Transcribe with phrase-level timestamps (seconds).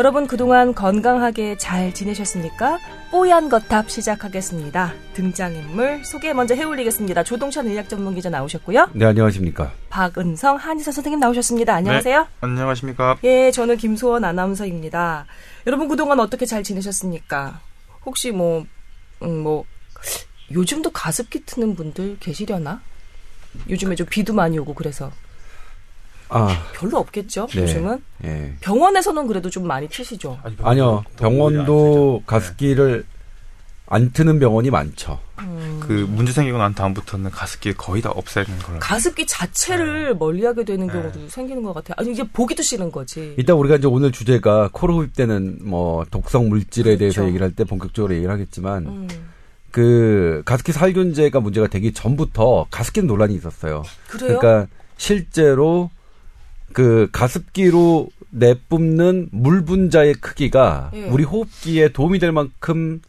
[0.00, 2.78] 여러분 그동안 건강하게 잘 지내셨습니까?
[3.10, 4.94] 뽀얀 거탑 시작하겠습니다.
[5.12, 7.22] 등장인물 소개 먼저 해올리겠습니다.
[7.22, 8.88] 조동찬 의학 전문 기자 나오셨고요.
[8.94, 9.74] 네, 안녕하십니까.
[9.90, 11.74] 박은성 한의사 선생님 나오셨습니다.
[11.74, 12.18] 안녕하세요.
[12.18, 13.18] 네, 안녕하십니까.
[13.24, 15.26] 예, 저는 김소원 아나운서입니다.
[15.66, 17.60] 여러분 그동안 어떻게 잘 지내셨습니까?
[18.06, 18.64] 혹시 뭐,
[19.22, 19.66] 음, 뭐,
[20.50, 22.80] 요즘도 가습기 트는 분들 계시려나?
[23.68, 25.12] 요즘에 좀 비도 많이 오고 그래서.
[26.30, 26.62] 아.
[26.74, 27.62] 별로 없겠죠, 네.
[27.62, 28.02] 요즘은?
[28.18, 28.54] 네.
[28.60, 30.38] 병원에서는 그래도 좀 많이 트시죠?
[30.62, 33.04] 아니요, 병원도 가습기를
[33.92, 35.18] 안 트는 병원이 많죠.
[35.40, 35.80] 음.
[35.82, 38.78] 그 문제 생기고 난 다음부터는 가습기 거의 다 없애는 걸로.
[38.78, 40.14] 가습기 자체를 네.
[40.14, 40.92] 멀리하게 되는 네.
[40.92, 41.94] 경우도 생기는 것 같아요.
[41.98, 43.34] 아니 이제 보기도 싫은 거지.
[43.36, 46.98] 일단 우리가 이제 오늘 주제가 코로 흡입되는 뭐 독성 물질에 그렇죠.
[46.98, 49.08] 대해서 얘기를 할 때 본격적으로 얘기를 하겠지만 음.
[49.72, 53.82] 그 가습기 살균제가 문제가 되기 전부터 가습기 논란이 있었어요.
[54.08, 54.38] 그래요?
[54.38, 55.90] 그러니까 실제로
[56.72, 61.04] 그 가습기로 내뿜는 물 분자의 크기가 예.
[61.08, 63.00] 우리 호흡기에 도움이 될 만큼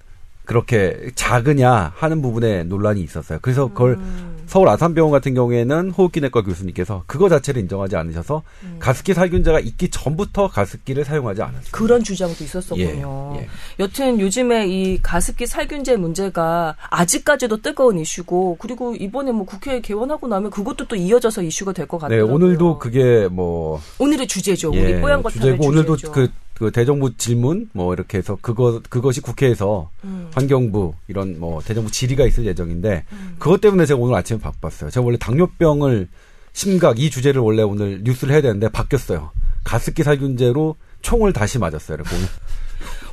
[0.45, 3.39] 그렇게 작으냐 하는 부분에 논란이 있었어요.
[3.41, 4.41] 그래서 그걸 음.
[4.47, 8.75] 서울 아산병원 같은 경우에는 호흡기내과 교수님께서 그거 자체를 인정하지 않으셔서 음.
[8.79, 11.71] 가습기 살균제가 있기 전부터 가습기를 사용하지 않았어요.
[11.71, 13.33] 그런 주장도 있었었군요.
[13.37, 13.47] 예, 예.
[13.79, 20.51] 여튼 요즘에 이 가습기 살균제 문제가 아직까지도 뜨거운 이슈고 그리고 이번에 뭐 국회 개원하고 나면
[20.51, 22.25] 그것도 또 이어져서 이슈가 될 것 같아요.
[22.27, 24.71] 네, 오늘도 그게 뭐 오늘의 주제죠.
[24.73, 25.67] 예, 우리 뽀얀 주제고 주제죠.
[25.69, 30.29] 오늘도 그그 대정부 질문 뭐 이렇게 해서 그거 그것이 국회에서 음.
[30.33, 33.35] 환경부 이런 뭐 대정부 질의가 있을 예정인데 음.
[33.39, 34.89] 그것 때문에 제가 오늘 아침에 바빴어요.
[34.89, 36.07] 제가 원래 당뇨병을
[36.53, 39.31] 심각 이 주제를 원래 오늘 뉴스를 해야 되는데 바뀌었어요.
[39.63, 41.95] 가습기 살균제로 총을 다시 맞았어요.
[41.95, 42.27] 이렇게 오늘.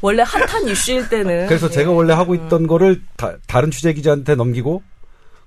[0.01, 2.67] 원래 핫한 이슈일 때는 그래서 제가 원래 하고 있던 음.
[2.67, 4.83] 거를 다, 다른 취재 기자한테 넘기고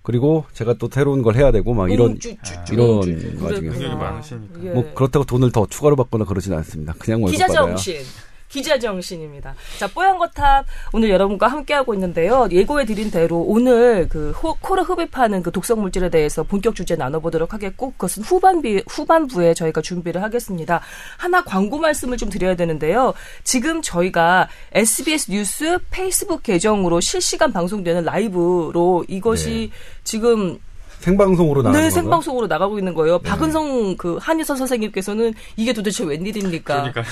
[0.04, 2.98] 그리고 제가 또 새로운 걸 해야 되고 막 이런 음, 쭈, 쭈, 쭈, 이런
[3.42, 3.70] 와중에.
[3.70, 4.74] 많으시니까?
[4.74, 6.94] 뭐 그렇다고 돈을 더 추가로 받거나 그러지는 않습니다.
[6.98, 7.98] 그냥 월급 기자 정신.
[8.52, 9.56] 기자 정신입니다.
[9.80, 12.48] 자, 뽀얀거탑 오늘 여러분과 함께하고 있는데요.
[12.52, 17.54] 예고해 드린 대로 오늘 그 호, 코를 흡입하는 그 독성 물질에 대해서 본격 주제 나눠보도록
[17.54, 20.82] 하겠고 그것은 후반비, 후반부에 저희가 준비를 하겠습니다.
[21.18, 23.14] 하나 광고 말씀을 좀 드려야 되는데요.
[23.46, 30.02] 지금 저희가 SBS 뉴스 페이스북 계정으로 실시간 방송되는 라이브로 이것이 네.
[30.04, 30.60] 지금
[31.02, 33.20] 생방송으로 나가는 네, 생방송으로 나가고 있는 거예요.
[33.20, 33.30] 네.
[33.30, 36.92] 박은성 그 한의사 선생님께서는 이게 도대체 웬일입니까?
[36.94, 37.04] 그러니까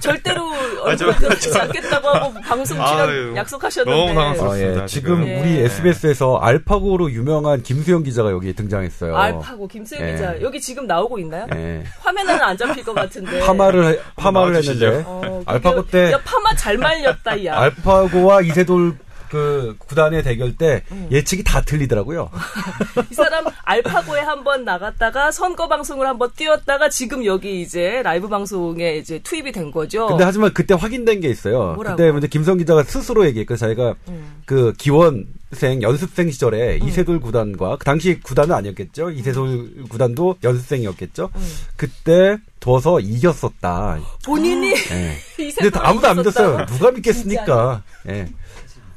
[0.00, 0.50] 절대로
[0.84, 4.80] 얼굴지 않겠다고 하고 방송 출연 약속하셨는데 너무 당황스럽습니다.
[4.80, 4.86] 아, 예.
[4.86, 5.40] 지금 예.
[5.40, 9.16] 우리 SBS에서 알파고로 유명한 김수영 기자가 여기 등장했어요.
[9.16, 10.12] 알파고 김수영 예.
[10.12, 11.46] 기자 여기 지금 나오고 있나요?
[11.54, 11.82] 예.
[12.00, 17.44] 화면에는 안 잡힐 것 같은데 파마를 파마를 했는데 어, 알파고 때 야, 파마 잘 말렸다
[17.44, 17.58] 야.
[17.58, 18.96] 알파고와 이세돌
[19.34, 21.08] 그 구단의 대결 때 음.
[21.10, 22.30] 예측이 다 틀리더라고요.
[23.10, 28.28] 이 사람 알파고에 한 번 나갔다가 선거 방송을 한 번 뛰었다가 지금 여기 이제 라이브
[28.28, 30.06] 방송에 이제 투입이 된 거죠.
[30.06, 31.72] 근데 하지만 그때 확인된 게 있어요.
[31.74, 31.96] 뭐라고?
[31.96, 34.42] 그때 이제 김성 기자가 스스로 얘기했고 자기가 음.
[34.46, 36.86] 그 기원생 연습생 시절에 음.
[36.88, 39.10] 이세돌 구단과 그 당시 구단은 아니었겠죠.
[39.10, 39.86] 이세돌 음.
[39.88, 41.30] 구단도 연습생이었겠죠.
[41.34, 41.48] 음.
[41.76, 43.98] 그때 둬서 이겼었다.
[44.24, 45.16] 본인이 네.
[45.58, 46.66] 근데 아무도 안 믿었어요.
[46.66, 47.82] 누가 믿겠습니까?
[48.08, 48.12] 예.
[48.12, 48.28] 네.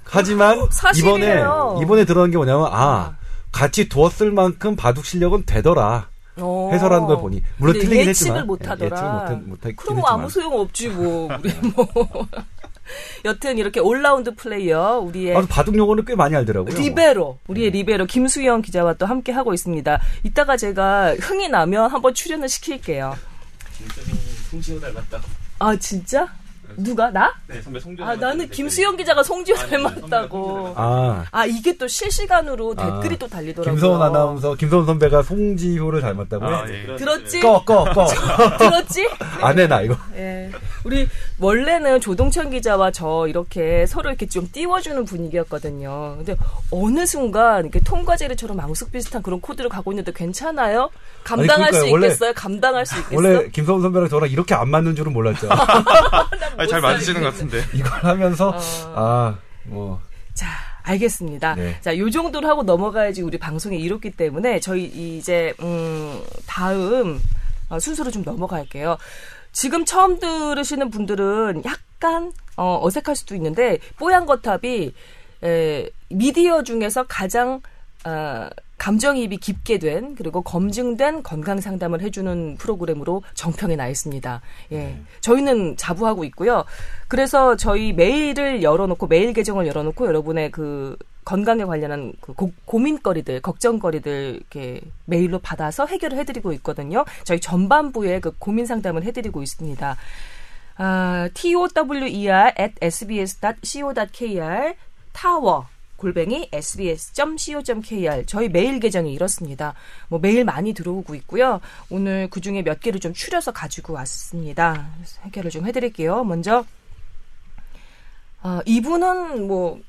[0.09, 1.43] 하지만 이번에
[1.81, 3.17] 이번에 들어간 게 뭐냐면 아
[3.51, 6.09] 같이 두었을 만큼 바둑 실력은 되더라.
[6.39, 6.71] 오.
[6.71, 8.85] 해설하는 걸 보니 물론 틀리긴 예측을 했지만 못하더라.
[8.85, 11.87] 예측을 못, 못, 그럼 뭐 아무 소용 없지 뭐 우리 뭐.
[13.25, 16.77] 여튼 이렇게 올라운드 플레이어 우리의 아, 바둑 용어는 꽤 많이 알더라고요.
[16.77, 17.79] 리베로 우리의 네.
[17.79, 19.99] 리베로 김수영 기자와 또 함께 하고 있습니다.
[20.23, 23.15] 이따가 제가 흥이 나면 한번 출연을 시킬게요.
[24.51, 25.21] 송지효 닮았다.
[25.59, 26.29] 아 진짜?
[26.77, 27.33] 누가 나?
[27.47, 28.07] 네, 선배 송지효.
[28.07, 30.73] 아 나는 김수영 기자가 송지효 닮았다고.
[30.75, 31.25] 아.
[31.31, 33.01] 아 이게 또 실시간으로 아.
[33.01, 33.73] 댓글이 또 달리더라고요.
[33.73, 36.55] 김서원 아나운서, 김서원 선배가 송지효를 닮았다고요?
[36.55, 36.95] 아, 예.
[36.95, 37.39] 들었지?
[37.39, 38.05] 꺼, 꺼, 꺼.
[38.59, 39.09] 들었지?
[39.41, 39.97] 안 해나 이거.
[40.15, 40.51] 예.
[40.83, 41.07] 우리
[41.39, 46.15] 원래는 조동천 기자와 저 이렇게 서로 이렇게 좀 띄워주는 분위기였거든요.
[46.17, 46.37] 근데
[46.71, 50.89] 어느 순간 이렇게 통과제리처럼 앙숙 비슷한 그런 코드를 가고 있는데 괜찮아요?
[51.23, 52.33] 감당할 아니, 수 있겠어요?
[52.33, 53.17] 감당할 수 있겠어요?
[53.17, 55.49] 원래 김서훈 선배랑 저랑 이렇게 안 맞는 줄은 몰랐죠.
[56.57, 57.63] 아니, 잘 맞으시는 것 같은데.
[57.73, 58.59] 이걸 하면서 어...
[58.95, 60.01] 아 뭐.
[60.33, 60.47] 자.
[60.87, 61.55] 알겠습니다.
[61.55, 61.77] 네.
[61.81, 67.19] 자, 요 정도로 하고 넘어가야지 우리 방송에 이렇기 때문에 저희 이제 음 다음
[67.67, 68.97] 어, 순서로 좀 넘어갈게요.
[69.51, 74.93] 지금 처음 들으시는 분들은 약간 어, 어색할 수도 있는데 뽀얀 거탑이
[75.43, 77.61] 에, 미디어 중에서 가장
[78.05, 78.47] 어,
[78.77, 84.41] 감정이입이 깊게 된 그리고 검증된 건강 상담을 해주는 프로그램으로 정평에 나 있습니다.
[84.71, 85.01] 예, 네.
[85.21, 86.63] 저희는 자부하고 있고요.
[87.07, 90.95] 그래서 저희 메일을 열어놓고 메일 계정을 열어놓고 여러분의 그
[91.25, 97.03] 건강에 관련한 그 고, 민거리들 걱정거리들 이렇게 메일로 받아서 해결을 해드리고 있거든요.
[97.25, 99.97] 저희 전반부에 그 고민 상담을 해드리고 있습니다.
[100.77, 104.75] 아, tower at sbs.co.kr
[105.11, 105.65] 타워
[105.97, 109.73] 골뱅이 sbs.co.kr 저희 메일 계정이 이렇습니다.
[110.07, 111.59] 뭐 메일 많이 들어오고 있고요.
[111.89, 114.89] 오늘 그 중에 몇 개를 좀 추려서 가지고 왔습니다.
[115.23, 116.23] 해결을 좀 해드릴게요.
[116.23, 116.65] 먼저
[118.43, 119.79] 어, 이분은 뭐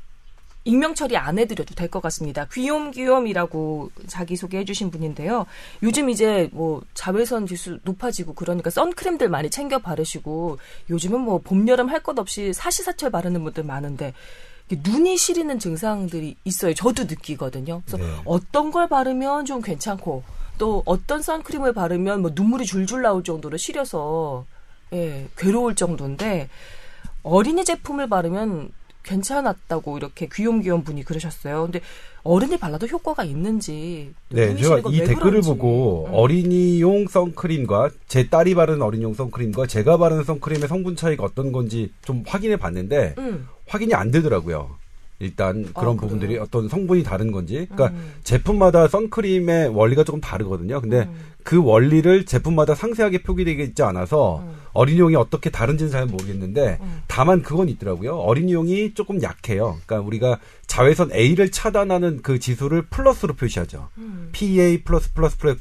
[0.64, 2.46] 익명 처리 안 해드려도 될 것 같습니다.
[2.52, 5.46] 귀욤귀욤이라고 자기 소개 해주신 분인데요.
[5.82, 10.58] 요즘 이제 뭐 자외선 지수 높아지고 그러니까 선크림들 많이 챙겨 바르시고
[10.90, 14.12] 요즘은 뭐 봄, 여름 할 것 없이 사시사철 바르는 분들 많은데
[14.70, 16.75] 눈이 시리는 증상들이 있어요.
[16.75, 17.82] 저도 느끼거든요.
[17.87, 18.12] 그래서 네.
[18.25, 20.23] 어떤 걸 바르면 좀 괜찮고
[20.59, 24.44] 또 어떤 선크림을 바르면 뭐 눈물이 줄줄 나올 정도로 시려서
[24.93, 26.49] 예, 괴로울 정도인데
[27.23, 28.73] 어린이 제품을 바르면
[29.05, 31.62] 괜찮았다고 이렇게 귀염귀염 분이 그러셨어요.
[31.62, 31.81] 근데
[32.25, 34.12] 어른이 발라도 효과가 있는지.
[34.29, 35.49] 네, 제가 이 댓글을 그런지.
[35.49, 36.15] 보고 음.
[36.15, 42.23] 어린이용 선크림과 제 딸이 바르는 어린이용 선크림과 제가 바르는 선크림의 성분 차이가 어떤 건지 좀
[42.26, 43.49] 확인해 봤는데 음.
[43.69, 44.76] 확인이 안 되더라고요.
[45.20, 47.67] 일단 그런 아, 부분들이 어떤 성분이 다른 건지.
[47.70, 48.12] 그러니까 음.
[48.23, 50.81] 제품마다 선크림의 원리가 조금 다르거든요.
[50.81, 51.15] 근데 음.
[51.43, 54.55] 그 원리를 제품마다 상세하게 표기되어 있지 않아서 음.
[54.75, 57.03] 어린이용이 어떻게 다른지는 잘 모르겠는데 음.
[57.09, 58.17] 다만 그건 있더라고요.
[58.17, 59.79] 어린이용이 조금 약해요.
[59.87, 63.88] 그러니까 우리가 자외선 A를 차단하는 그 지수를 플러스로 표시하죠.
[63.99, 64.29] 음.
[64.31, 65.59] PA 플러스 플러스 플러스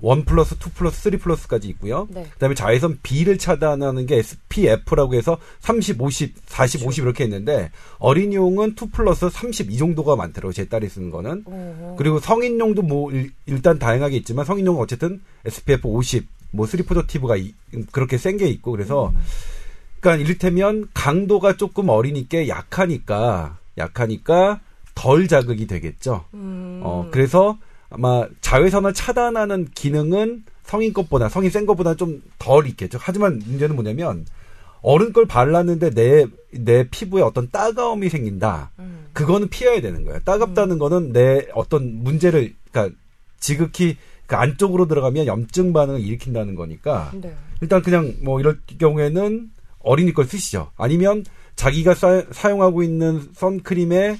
[0.00, 2.06] one plus two plus three plus까지 있고요.
[2.10, 2.26] 네.
[2.32, 6.88] 그다음에 자외선 B를 차단하는 게 SPF라고 해서 30, 50, 40, 그렇죠.
[6.88, 10.52] 50 이렇게 했는데 어린이용은 two plus 30이 정도가 많더라고요.
[10.52, 11.44] 제 딸이 쓰는 거는.
[11.46, 11.96] 어허.
[11.98, 13.32] 그리고 성인용도 뭐 일,
[13.62, 17.36] 단 다양하게 있지만 성인용은 어쨌든 SPF 50, 뭐 three positive가
[17.92, 19.20] 그렇게 센 게 있고 그래서 음.
[20.00, 24.60] 그러니까 이를테면 강도가 조금 어리니까 약하니까 약하니까
[24.94, 26.24] 덜 자극이 되겠죠.
[26.34, 26.80] 음.
[26.82, 27.58] 어 그래서
[27.90, 32.98] 아마 자외선을 차단하는 기능은 성인 것보다 성인 센 것보다 좀 덜 있겠죠.
[33.00, 34.24] 하지만 문제는 뭐냐면
[34.82, 38.72] 어른 걸 발랐는데 내 내 피부에 어떤 따가움이 생긴다.
[38.78, 39.08] 음.
[39.12, 40.20] 그거는 피해야 되는 거예요.
[40.20, 40.78] 따갑다는 음.
[40.78, 42.96] 거는 내 어떤 문제를 그러니까
[43.38, 43.96] 지극히
[44.26, 47.34] 그 안쪽으로 들어가면 염증 반응을 일으킨다는 거니까 네.
[47.60, 49.50] 일단 그냥 뭐 이럴 경우에는
[49.80, 50.70] 어린이 걸 쓰시죠.
[50.76, 51.24] 아니면
[51.56, 54.18] 자기가 사, 사용하고 있는 선크림의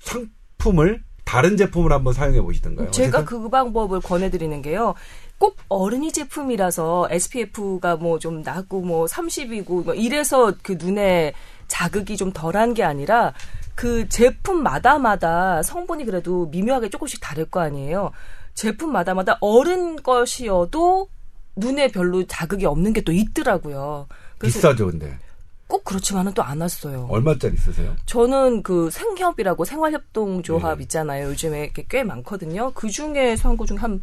[0.00, 2.90] 상품을 다른 제품을 한번 사용해 보시던가요?
[2.90, 3.24] 제가 어쨌든?
[3.42, 4.94] 그 방법을 권해드리는 게요.
[5.38, 11.34] 꼭 어른이 제품이라서 SPF가 뭐 좀 낮고 뭐 30이고 뭐 이래서 그 눈에
[11.68, 13.34] 자극이 좀 덜한 게 아니라
[13.74, 18.10] 그 제품마다마다 성분이 그래도 미묘하게 조금씩 다를 거 아니에요.
[18.54, 21.08] 제품마다마다 어른 것이어도
[21.56, 24.06] 눈에 별로 자극이 없는 게 또 있더라고요.
[24.40, 25.18] 비싸죠, 근데.
[25.68, 27.06] 꼭 그렇지만은 또 안 왔어요.
[27.10, 27.94] 얼마짜리 쓰세요?
[28.06, 30.82] 저는 그 생협이라고 생활협동조합 네.
[30.84, 31.28] 있잖아요.
[31.28, 32.72] 요즘에 꽤 많거든요.
[32.72, 34.00] 그 중에 산거 중한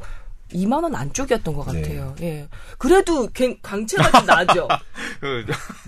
[0.54, 1.82] 2만 원 안쪽이었던 것 네.
[1.82, 2.16] 같아요.
[2.20, 2.26] 네.
[2.28, 2.48] 예.
[2.78, 3.28] 그래도
[3.64, 4.68] 강체가 좀 나죠.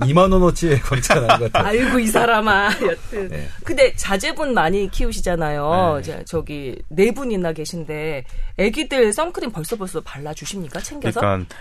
[0.02, 1.68] 2만 원어치 강체가 나는 것 같아요.
[1.68, 2.70] 아이고 이 사람아.
[2.82, 3.28] 여튼.
[3.30, 3.48] 네.
[3.64, 6.02] 근데 자제분 많이 키우시잖아요.
[6.04, 6.26] 네.
[6.26, 8.26] 저기 네 분이나 계신데
[8.60, 10.80] 아기들 선크림 벌써 벌써 발라 주십니까?
[10.80, 11.20] 챙겨서?
[11.20, 11.56] 그러니까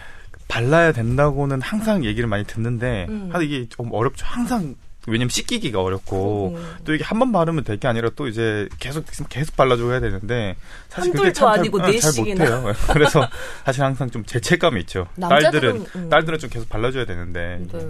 [0.49, 3.31] 발라야 된다고는 항상 얘기를 많이 듣는데 음.
[3.33, 4.25] 하 이게 좀 어렵죠.
[4.27, 4.75] 항상
[5.09, 6.75] 왜냐면 씻기기가 어렵고 음.
[6.85, 10.57] 또 이게 한 번 바르면 될 게 아니라 또 이제 계속 계속 발라줘야 되는데
[10.89, 12.73] 사실 그게 참 아니고 잘, 잘 못해요.
[12.93, 13.29] 그래서
[13.65, 15.07] 사실 항상 좀 죄책감이 있죠.
[15.21, 16.09] 딸들은 음.
[16.11, 17.87] 딸들은 좀 계속 발라줘야 되는데 네.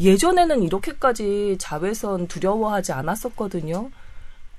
[0.00, 3.90] 예전에는 이렇게까지 자외선 두려워하지 않았었거든요.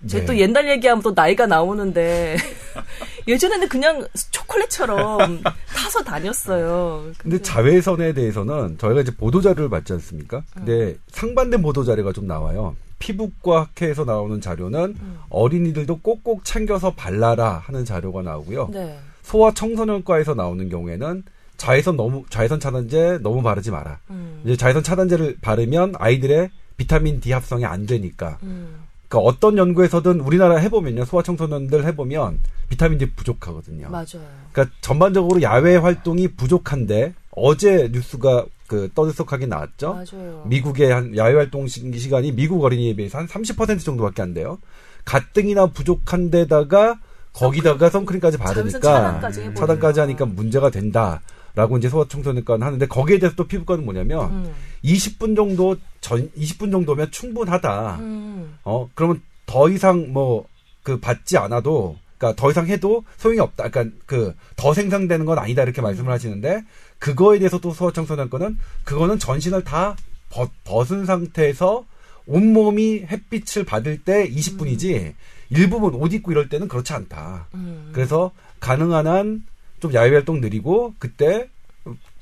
[0.05, 0.39] 제또 네.
[0.39, 2.37] 옛날 얘기하면 또 나이가 나오는데
[3.27, 5.41] 예전에는 그냥 초콜릿처럼
[5.75, 7.01] 타서 다녔어요.
[7.03, 10.43] 근데, 근데 자외선에 대해서는 저희가 이제 보도 자료를 받지 않습니까?
[10.53, 10.99] 근데 음.
[11.09, 12.75] 상반된 보도 자료가 좀 나와요.
[12.99, 15.19] 피부과 학회에서 나오는 자료는 음.
[15.29, 18.69] 어린이들도 꼭꼭 챙겨서 발라라 하는 자료가 나오고요.
[18.71, 18.99] 네.
[19.23, 21.23] 소아 청소년과에서 나오는 경우에는
[21.57, 23.99] 자외선 너무 자외선 차단제 너무 바르지 마라.
[24.09, 24.41] 음.
[24.45, 28.86] 이제 자외선 차단제를 바르면 아이들의 비타민 D 합성이 안 되니까 음.
[29.07, 33.89] 그러니까 어떤 연구에서든 우리나라 해보면요 소아청소년들 해보면 비타민 D 부족하거든요.
[33.89, 34.25] 맞아요.
[34.51, 39.93] 그러니까 전반적으로 야외 활동이 부족한데 어제 뉴스가 그 떠들썩하게 나왔죠.
[39.93, 40.43] 맞아요.
[40.45, 44.57] 미국의 한 야외 활동 시간이 미국 어린이에 비해서 한 30% 정도밖에 안 돼요.
[45.05, 46.99] 가뜩이나 부족한 데다가
[47.31, 51.21] 거기다가 선크림까지 바르니까 차단까지, 차단까지 하니까 문제가 된다.
[51.57, 54.53] 라고 이제 소아 청소년과는 하는데 거기에 대해서 또 피부과는 뭐냐면 음.
[54.83, 57.95] 20분 정도 전 20분 정도면 충분하다.
[57.99, 58.57] 음.
[58.63, 60.45] 어 그러면 더 이상 뭐
[60.87, 63.69] 그 받지 않아도 그러니까 더 이상 해도 소용이 없다.
[63.69, 66.63] 그러니까 그 더 생산되는 건 아니다 이렇게 말씀을 하시는데
[66.97, 69.97] 그거에 대해서 또 소아 청소년과는 그거는 전신을 다
[70.29, 71.85] 벗, 벗은 상태에서
[72.25, 75.13] 온몸이 햇빛을 받을 때 20분이지 음.
[75.49, 77.47] 일부분 옷 입고 이럴 때는 그렇지 않다.
[77.53, 77.89] 음.
[77.91, 79.43] 그래서 가능한 한
[79.79, 81.49] 좀 야외 활동 느리고 그때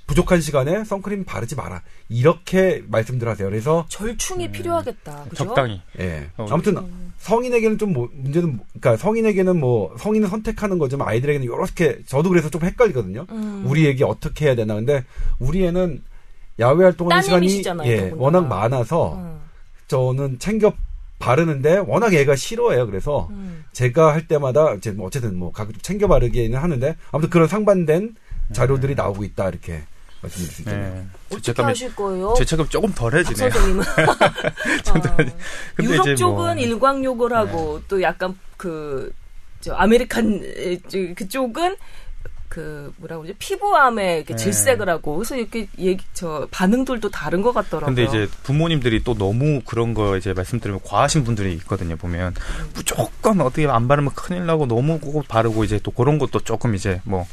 [0.07, 1.81] 부족한 시간에 선크림 바르지 마라.
[2.09, 3.49] 이렇게 말씀들 하세요.
[3.49, 5.23] 그래서 절충이 음, 필요하겠다.
[5.29, 5.45] 그죠?
[5.45, 5.81] 적당히.
[5.99, 6.29] 예.
[6.37, 7.13] 어, 아무튼 음.
[7.17, 12.61] 성인에게는 좀 뭐, 문제는 그러니까 성인에게는 뭐 성인은 선택하는 거지만 아이들에게는 이렇게 저도 그래서 좀
[12.61, 13.25] 헷갈리거든요.
[13.31, 13.63] 음.
[13.65, 14.75] 우리 애기 어떻게 해야 되나.
[14.75, 15.03] 근데
[15.39, 16.03] 우리 애는
[16.59, 19.39] 야외 활동하는 시간이 예, 워낙 많아서 음.
[19.87, 20.71] 저는 챙겨
[21.19, 22.85] 바르는데 워낙 애가 싫어해요.
[22.85, 23.63] 그래서 음.
[23.71, 28.15] 제가 할 때마다 이제 뭐 어쨌든 뭐 가끔 챙겨 바르기는 하는데 아무튼 그런 상반된
[28.53, 29.01] 자료들이 네.
[29.01, 29.83] 나오고 있다 이렇게
[30.21, 30.93] 말씀드릴 수 있잖아요.
[30.93, 31.07] 네.
[31.35, 32.33] 어떻게 하실 거예요?
[32.37, 33.49] 죄책감 조금 덜해지네요.
[33.49, 33.83] 선생님은.
[34.89, 35.83] 어.
[35.83, 36.53] 유럽 뭐 쪽은 뭐...
[36.53, 37.85] 일광욕을 하고 네.
[37.87, 40.41] 또 약간 그저 American
[41.15, 41.75] 그쪽은
[42.55, 44.37] 그 뭐라 그러지 피부암에 이렇게 네.
[44.37, 47.93] 질색을 하고 그래서 이렇게 얘기 저 반응들도 다른 것 같더라고요.
[47.93, 51.97] 근데 이제 부모님들이 또 너무 그런 거 이제 말씀드리면 과하신 분들이 있거든요.
[51.97, 52.69] 보면 음.
[52.73, 57.01] 무조건 어떻게 안 바르면 큰일 나고 너무 꼭 바르고 이제 또 그런 것도 조금 이제
[57.03, 57.27] 뭐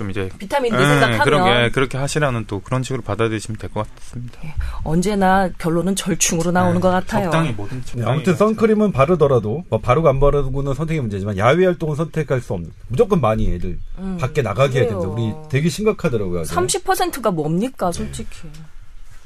[0.00, 3.86] 좀 이제 비타민 D 네, 생각하면 그렇게 그렇게 하시라는 또 그런 식으로 받아들이시면 될 것
[3.96, 4.38] 같습니다.
[4.42, 4.54] 네.
[4.82, 7.24] 언제나 결론은 절충으로 나오는 네, 것 같아요.
[7.24, 12.40] 적당히 뭐든 네, 아무튼 선크림은 바르더라도 뭐 바르고 안 바르고는 선택의 문제지만 야외 활동은 선택할
[12.40, 15.06] 수 없는 무조건 많이 애들 음, 밖에 나가게 해야 된다.
[15.06, 16.42] 우리 되게 심각하더라고요.
[16.44, 18.48] 30%가 뭡니까 솔직히.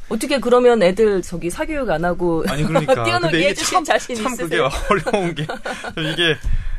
[0.09, 4.69] 어떻게 그러면 애들 저기 사교육 안 하고 아니 그러니까 뛰어놀게 해주신 자신 참 있으세요?
[4.89, 5.43] 그게 어려운 게
[6.13, 6.37] 이게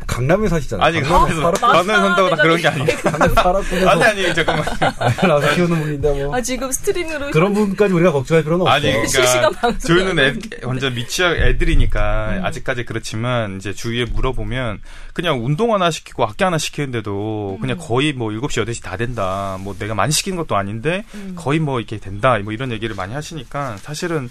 [0.08, 0.86] 강남에 사시잖아요.
[0.86, 2.98] 아니, 강남에 서, 강남에 산다고 다 그런 게 아니에요.
[3.04, 3.90] 강남 살았군요.
[3.90, 4.66] 아니, 아니, 잠깐만.
[4.80, 6.36] 아니, 나서 키우는 분인데 뭐.
[6.36, 7.32] 아, 지금 스트리밍으로.
[7.32, 8.74] 그런 부분까지 우리가 걱정할 필요는 없어.
[8.74, 9.96] 아니, 그러니까 실시간 방송.
[9.96, 12.46] 저희는 애, 완전 미취학 애들이니까 음.
[12.46, 14.82] 아직까지 그렇지만 이제 주위에 물어보면
[15.14, 17.62] 그냥 운동 하나 시키고 악기 하나 시키는데도 음.
[17.62, 19.58] 그냥 거의 뭐 7시, 8시 다 된다.
[19.60, 21.34] 뭐 내가 많이 시키는 것도 아닌데 음.
[21.36, 22.38] 거의 뭐 이렇게 된다.
[22.40, 24.30] 뭐 이런 얘기를 많이 하시니까 사실은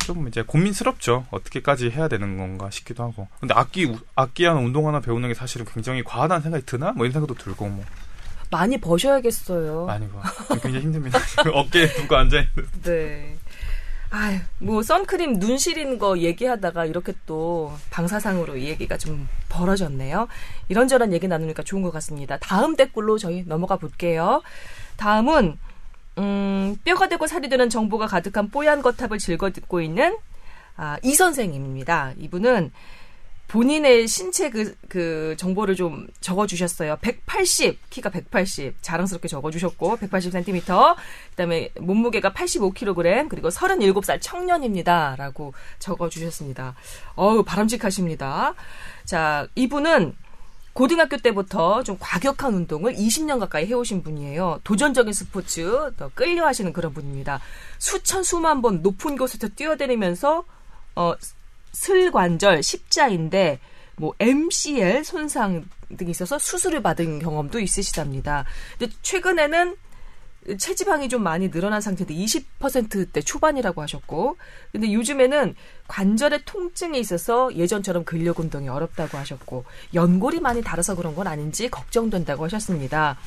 [0.00, 1.26] 좀 이제 고민스럽죠.
[1.30, 3.28] 어떻게까지 해야 되는 건가 싶기도 하고.
[3.38, 6.92] 근데 악기 악기 하나 운동 하나 배우는 게 사실은 굉장히 과하다는 생각이 드나?
[6.92, 7.84] 뭐 이런 생각도 들고 뭐.
[8.50, 9.86] 많이 버셔야겠어요.
[9.86, 10.20] 많이 버.
[10.60, 11.18] 굉장히 힘듭니다.
[11.52, 12.68] 어깨에 두고 앉아 있는.
[12.82, 13.36] 네.
[14.12, 20.26] 아유, 뭐 선크림 눈 시린 거 얘기하다가 이렇게 또 방사상으로 이 얘기가 좀 벌어졌네요.
[20.68, 22.36] 이런저런 얘기 나누니까 좋은 것 같습니다.
[22.38, 24.42] 다음 댓글로 저희 넘어가 볼게요.
[24.96, 25.58] 다음은
[26.20, 30.16] 음, 뼈가 되고 살이 되는 정보가 가득한 뽀얀 거탑을 즐거듣고 있는
[30.76, 32.12] 아, 이 선생님입니다.
[32.18, 32.70] 이분은
[33.48, 36.98] 본인의 신체 그, 그 정보를 좀 적어주셨어요.
[37.00, 40.94] 180, 키가 180, 자랑스럽게 적어주셨고, 180cm,
[41.30, 45.16] 그 다음에 몸무게가 85kg, 그리고 37살 청년입니다.
[45.18, 46.76] 라고 적어주셨습니다.
[47.16, 48.54] 어우, 바람직하십니다.
[49.04, 50.14] 자, 이분은
[50.72, 54.60] 고등학교 때부터 좀 과격한 운동을 20년 가까이 해오신 분이에요.
[54.64, 57.40] 도전적인 스포츠, 더 끌려 하시는 그런 분입니다.
[57.78, 60.44] 수천, 수만 번 높은 곳에서 뛰어다니면서,
[60.96, 61.14] 어,
[61.72, 63.58] 슬관절, 십자인데,
[63.96, 65.64] 뭐, MCL 손상
[65.96, 68.44] 등이 있어서 수술을 받은 경험도 있으시답니다.
[68.78, 69.76] 근데 최근에는
[70.58, 74.36] 체지방이 좀 많이 늘어난 상태인데 20%대 초반이라고 하셨고
[74.72, 75.54] 근데 요즘에는
[75.86, 82.44] 관절의 통증이 있어서 예전처럼 근력 운동이 어렵다고 하셨고 연골이 많이 달아서 그런 건 아닌지 걱정된다고
[82.44, 83.18] 하셨습니다.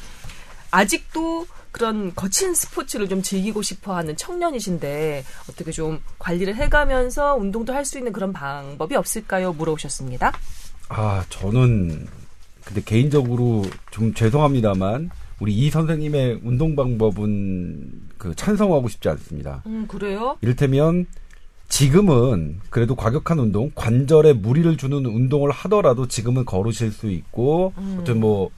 [0.71, 7.73] 아직도 그런 거친 스포츠를 좀 즐기고 싶어 하는 청년이신데 어떻게 좀 관리를 해 가면서 운동도
[7.73, 9.53] 할 수 있는 그런 방법이 없을까요?
[9.53, 10.31] 물어보셨습니다.
[10.89, 12.07] 아, 저는
[12.65, 15.09] 근데 개인적으로 좀 죄송합니다만
[15.43, 19.61] 우리 이 선생님의 운동 방법은 그 찬성하고 싶지 않습니다.
[19.65, 20.37] 음, 그래요?
[20.39, 21.05] 이를테면
[21.67, 27.97] 지금은 그래도 과격한 운동, 관절에 무리를 주는 운동을 하더라도 지금은 걸으실 수 있고, 음.
[27.99, 28.51] 어떤 뭐,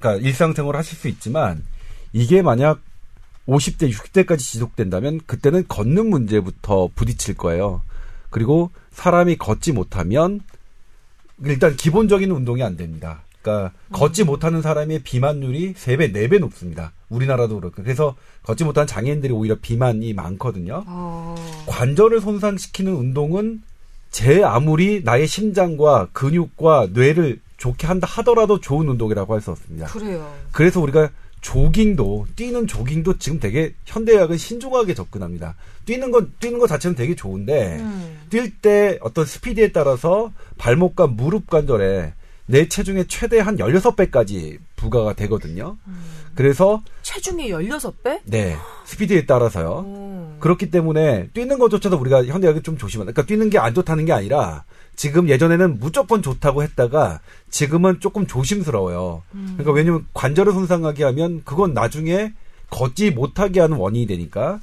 [0.00, 1.62] 그러니까 일상생활 하실 수 있지만,
[2.12, 2.80] 이게 만약
[3.46, 7.82] 50대, 60대까지 지속된다면 그때는 걷는 문제부터 부딪힐 거예요.
[8.30, 10.40] 그리고 사람이 걷지 못하면
[11.44, 13.22] 일단 기본적인 운동이 안 됩니다.
[13.42, 16.92] 그러니까 걷지 못하는 사람의 비만율이 3배, 4배 높습니다.
[17.08, 17.82] 우리나라도 그렇고.
[17.82, 20.84] 그래서 걷지 못하는 장애인들이 오히려 비만이 많거든요.
[20.86, 21.34] 어...
[21.66, 23.62] 관절을 손상시키는 운동은
[24.10, 29.86] 제 아무리 나의 심장과 근육과 뇌를 좋게 한다 하더라도 좋은 운동이라고 할 수 없습니다.
[29.86, 30.34] 그래요.
[30.52, 35.54] 그래서 우리가 조깅도 뛰는 조깅도 지금 되게 현대의학은 신중하게 접근합니다.
[35.86, 38.18] 뛰는 건 뛰는 것 자체는 되게 좋은데 음.
[38.30, 42.12] 뛸때 어떤 스피드에 따라서 발목과 무릎 관절에
[42.50, 45.76] 내 체중의 최대 한 16배까지 부과가 되거든요.
[45.86, 46.00] 음.
[46.34, 48.20] 그래서 체중의 16배?
[48.24, 48.56] 네.
[48.84, 49.84] 스피드에 따라서요.
[49.86, 50.36] 음.
[50.40, 53.12] 그렇기 때문에 뛰는 것조차도 우리가 현대학이 좀 조심한다.
[53.12, 54.64] 그러니까 뛰는 게 안 좋다는 게 아니라
[54.96, 59.22] 지금 예전에는 무조건 좋다고 했다가 지금은 조금 조심스러워요.
[59.34, 59.54] 음.
[59.56, 62.32] 그러니까 왜냐면 관절을 손상하게 하면 그건 나중에
[62.70, 64.60] 걷지 못하게 하는 원인이 되니까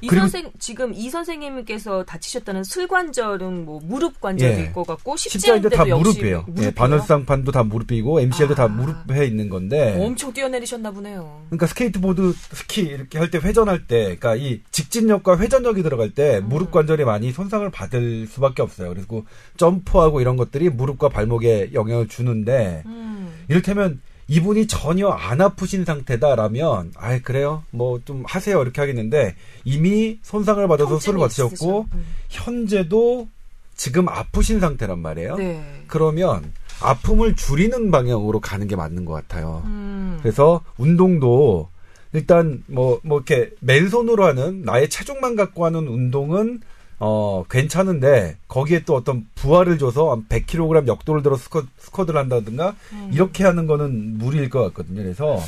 [0.00, 4.72] 이 선생 지금 이 선생님께서 다치셨다는 슬관절은 뭐 무릎 관절일 예.
[4.72, 6.46] 것 같고 십자인대 다 무릎이에요.
[6.60, 8.56] 예, 반월상판도 다 무릎이고 MCL도 아.
[8.56, 11.42] 다 무릎에 있는 건데 엄청 뛰어내리셨나 보네요.
[11.48, 16.48] 그러니까 스케이트보드 스키 이렇게 할 때 회전할 때 그러니까 이 직진력과 회전력이 들어갈 때 음.
[16.48, 18.90] 무릎 관절이 많이 손상을 받을 수밖에 없어요.
[18.90, 19.24] 그리고
[19.56, 23.32] 점프하고 이런 것들이 무릎과 발목에 영향을 주는데 음.
[23.48, 30.66] 이를테면 이분이 전혀 안 아프신 상태다라면 아 그래요 뭐 좀 하세요 이렇게 하겠는데 이미 손상을
[30.68, 32.04] 받아서 수술을 받으셨고 음.
[32.28, 33.28] 현재도
[33.76, 35.36] 지금 아프신 상태란 말이에요.
[35.36, 35.82] 네.
[35.88, 39.62] 그러면 아픔을 줄이는 방향으로 가는 게 맞는 것 같아요.
[39.66, 40.18] 음.
[40.22, 41.68] 그래서 운동도
[42.12, 46.60] 일단 뭐뭐 뭐 이렇게 맨손으로 하는 나의 체중만 갖고 하는 운동은
[46.98, 53.10] 어, 괜찮은데, 거기에 또 어떤 부하를 줘서 한 100kg 역도를 들어 스쿼, 스쿼드를 한다든가, 음.
[53.12, 55.02] 이렇게 하는 거는 무리일 것 같거든요.
[55.02, 55.38] 그래서,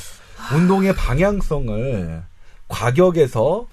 [0.54, 2.22] 운동의 방향성을
[2.68, 3.66] 과격에서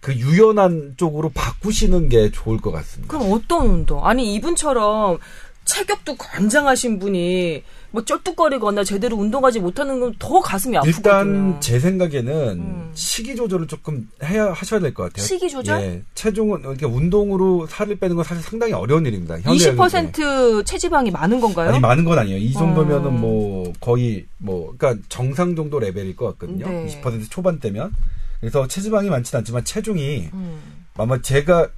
[0.00, 3.16] 그 유연한 쪽으로 바꾸시는 게 좋을 것 같습니다.
[3.16, 4.06] 그럼 어떤 운동?
[4.06, 5.18] 아니, 이분처럼
[5.64, 10.96] 체격도 건장하신 분이 뭐 쩔뚝거리거나 제대로 운동하지 못하는 건 더 가슴이 아프거든요.
[10.96, 12.90] 일단 제 생각에는 음.
[12.94, 15.24] 식이 조절을 조금 해야 하셔야 될 것 같아요.
[15.26, 15.80] 식이 조절?
[15.82, 19.36] 예, 체중은 이렇게 운동으로 살을 빼는 건 사실 상당히 어려운 일입니다.
[19.36, 21.70] 20% 체지방이 많은 건가요?
[21.70, 22.38] 아니 많은 건 아니에요.
[22.38, 23.10] 이 정도면은 어.
[23.10, 26.68] 뭐 거의 뭐 그러니까 정상 정도 레벨일 것 같거든요.
[26.68, 27.00] 네.
[27.02, 27.92] 20% 초반대면
[28.40, 30.60] 그래서 체지방이 많지는 않지만 체중이 음.
[30.96, 31.68] 아마 제가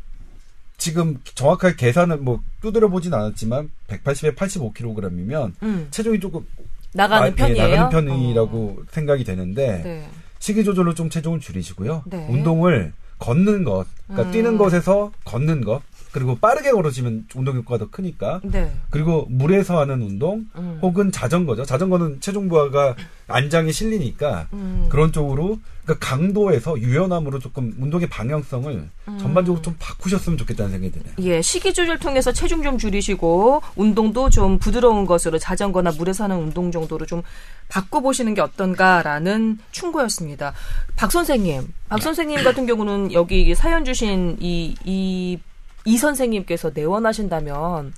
[0.77, 5.89] 지금 정확하게 계산을 뭐 두드려 보진 않았지만 180에 85kg이면 음.
[5.91, 6.45] 체중이 조금
[6.93, 7.69] 나가는 아, 예, 편이에요.
[7.69, 8.85] 예, 나가는 편이라고 어.
[8.91, 10.09] 생각이 되는데 네.
[10.39, 12.03] 식이 조절로 좀 체중을 줄이시고요.
[12.07, 12.27] 네.
[12.29, 14.33] 운동을 걷는 것, 그러니까 음.
[14.33, 15.81] 뛰는 것에서 걷는 것,
[16.13, 18.41] 그리고 빠르게 걸어지면 운동 효과가 더 크니까.
[18.45, 18.71] 네.
[18.91, 20.79] 그리고 물에서 하는 운동 음.
[20.83, 21.65] 혹은 자전거죠.
[21.65, 22.95] 자전거는 체중 부하가
[23.29, 24.87] 안장에 실리니까 음.
[24.91, 29.19] 그런 쪽으로 그러니까 강도에서 유연함으로 조금 운동의 방향성을 음.
[29.19, 31.15] 전반적으로 좀 바꾸셨으면 좋겠다는 생각이 드네요.
[31.21, 36.71] 예, 식이 조절 통해서 체중 좀 줄이시고 운동도 좀 부드러운 것으로 자전거나 물에서 하는 운동
[36.71, 37.23] 정도로 좀
[37.69, 40.53] 바꿔 보시는 게 어떤가라는 충고였습니다.
[40.95, 45.39] 박 선생님, 박 선생님 같은 경우는 여기 사연 주신 이, 이
[45.85, 47.93] 이 선생님께서 내원하신다면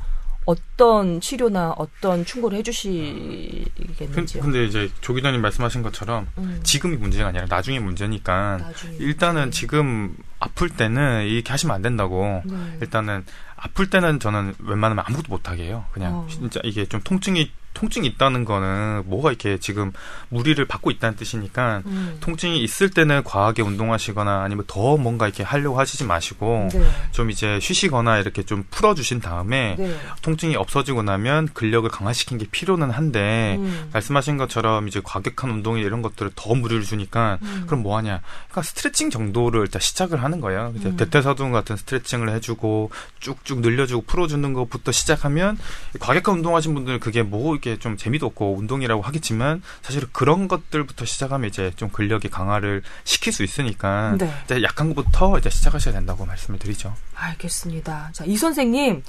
[0.46, 4.42] 어떤 치료나 어떤 충고를 해주시겠는지요?
[4.42, 6.60] 근데 이제 조 기자님 말씀하신 것처럼 음.
[6.62, 8.96] 지금이 문제가 아니라 나중에 문제니까 나중에.
[8.98, 12.56] 일단은 지금 아플 때는 이렇게 하시면 안 된다고 네.
[12.82, 13.24] 일단은
[13.56, 15.86] 아플 때는 저는 웬만하면 아무것도 못하게 해요.
[15.92, 16.26] 그냥 어.
[16.30, 19.92] 진짜 이게 좀 통증이 통증이 있다는 거는 뭐가 이렇게 지금
[20.28, 22.16] 무리를 받고 있다는 뜻이니까 음.
[22.20, 26.82] 통증이 있을 때는 과하게 운동하시거나 아니면 더 뭔가 이렇게 하려고 하시지 마시고 네.
[27.10, 29.96] 좀 이제 쉬시거나 이렇게 좀 풀어주신 다음에 네.
[30.22, 33.90] 통증이 없어지고 나면 근력을 강화시킨 게 필요는 한데 음.
[33.92, 37.64] 말씀하신 것처럼 이제 과격한 운동이 이런 것들을 더 무리를 주니까 음.
[37.66, 38.20] 그럼 뭐 하냐?
[38.48, 40.72] 그러니까 스트레칭 정도를 일단 시작을 하는 거예요.
[40.76, 40.96] 이제 음.
[40.96, 45.58] 대퇴사두근 같은 스트레칭을 해주고 쭉쭉 늘려주고 풀어주는 것부터 시작하면
[45.98, 51.48] 과격한 운동하신 분들은 그게 뭐 이게 좀 재미도 없고 운동이라고 하겠지만 사실 그런 것들부터 시작하면
[51.48, 54.30] 이제 좀 근력이 강화를 시킬 수 있으니까 네.
[54.44, 56.94] 이제 약한 것부터 이제 시작하셔야 된다고 말씀을 드리죠.
[57.14, 58.10] 알겠습니다.
[58.12, 59.02] 자, 이 선생님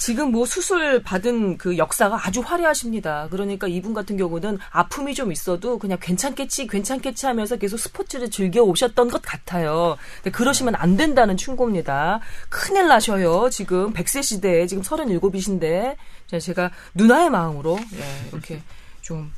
[0.00, 3.28] 지금 뭐 수술 받은 그 역사가 아주 화려하십니다.
[3.30, 9.10] 그러니까 이분 같은 경우는 아픔이 좀 있어도 그냥 괜찮겠지, 괜찮겠지 하면서 계속 스포츠를 즐겨 오셨던
[9.10, 9.98] 것 같아요.
[10.16, 12.20] 근데 그러시면 안 된다는 충고입니다.
[12.48, 13.50] 큰일 나셔요.
[13.50, 15.96] 지금 100세 시대에 지금 37이신데
[16.38, 18.62] 제가 누나의 마음으로 예, 이렇게
[19.00, 19.32] 좀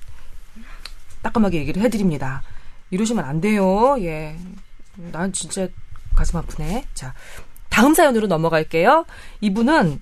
[1.22, 2.42] 따끔하게 얘기를 해드립니다.
[2.90, 3.96] 이러시면 안 돼요.
[4.00, 4.36] 예.
[4.96, 5.68] 난 진짜
[6.14, 6.84] 가슴 아프네.
[6.94, 7.14] 자,
[7.70, 9.06] 다음 사연으로 넘어갈게요.
[9.40, 10.00] 이분은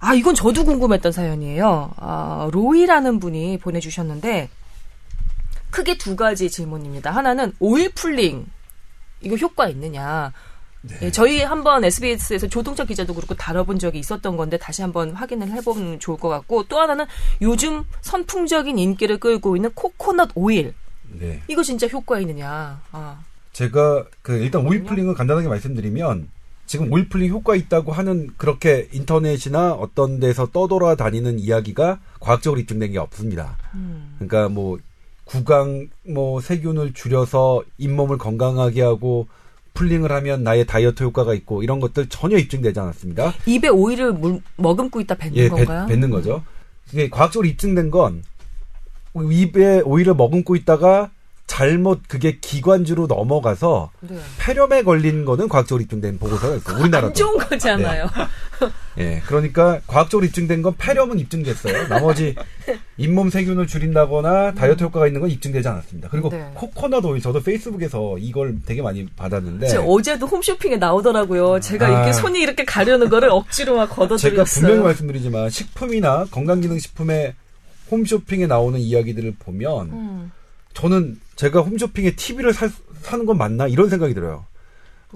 [0.00, 1.92] 아, 이건 저도 궁금했던 사연이에요.
[1.96, 4.48] 아, 로이라는 분이 보내주셨는데,
[5.70, 7.10] 크게 두 가지 질문입니다.
[7.10, 8.46] 하나는 오일 풀링.
[9.20, 10.32] 이거 효과 있느냐.
[10.82, 10.96] 네.
[11.02, 16.00] 예, 저희 한번 SBS에서 조동철 기자도 그렇고 다뤄본 적이 있었던 건데 다시 한번 확인을 해보면
[16.00, 17.04] 좋을 것 같고 또 하나는
[17.42, 20.74] 요즘 선풍적인 인기를 끌고 있는 코코넛 오일.
[21.12, 21.42] 네.
[21.48, 22.80] 이거 진짜 효과 있느냐.
[22.92, 23.18] 아.
[23.52, 26.28] 제가 그 일단 oil pulling을 간단하게 말씀드리면
[26.66, 32.98] 지금 oil pulling 효과 있다고 하는 그렇게 인터넷이나 어떤 데서 떠돌아다니는 이야기가 과학적으로 입증된 게
[32.98, 33.58] 없습니다.
[33.74, 34.14] 음.
[34.18, 34.78] 그러니까 뭐
[35.24, 39.26] 구강 뭐 세균을 줄여서 잇몸을 건강하게 하고
[39.80, 43.32] 풀링을 하면 나의 다이어트 효과가 있고 이런 것들 전혀 입증되지 않았습니다.
[43.46, 45.86] 입에 오일을 물, 머금고 있다 뱉는 예, 건가요?
[45.86, 46.44] 뱉, 는 거죠.
[46.92, 48.22] 이게 과학적으로 입증된 건
[49.14, 51.10] 입에 오일을 머금고 있다가
[51.50, 54.16] 잘못 그게 기관주로 넘어가서 네.
[54.38, 58.06] 폐렴에 걸린 거는 과학적으로 입증된 보고서가 있고 우리나라도 안 좋은 거잖아요.
[58.94, 59.16] 네.
[59.16, 61.88] 예, 그러니까 과학적으로 입증된 건 폐렴은 입증됐어요.
[61.88, 62.36] 나머지
[62.98, 66.08] 잇몸 세균을 줄인다거나 다이어트 효과가 있는 건 입증되지 않았습니다.
[66.08, 66.52] 그리고 네.
[66.54, 71.58] 코코넛 오일 저도 페이스북에서 이걸 되게 많이 받았는데 어제도 홈쇼핑에 나오더라고요.
[71.58, 74.44] 제가 아, 이렇게 손이 이렇게 가려는 거를 억지로 막 걷어들였어요.
[74.44, 77.34] 제가 분명히 말씀드리지만 식품이나 건강기능식품에
[77.90, 80.32] 홈쇼핑에 나오는 이야기들을 보면 음.
[80.74, 84.44] 저는 제가 홈쇼핑에 TV를 살, 사는 건 맞나 이런 생각이 들어요.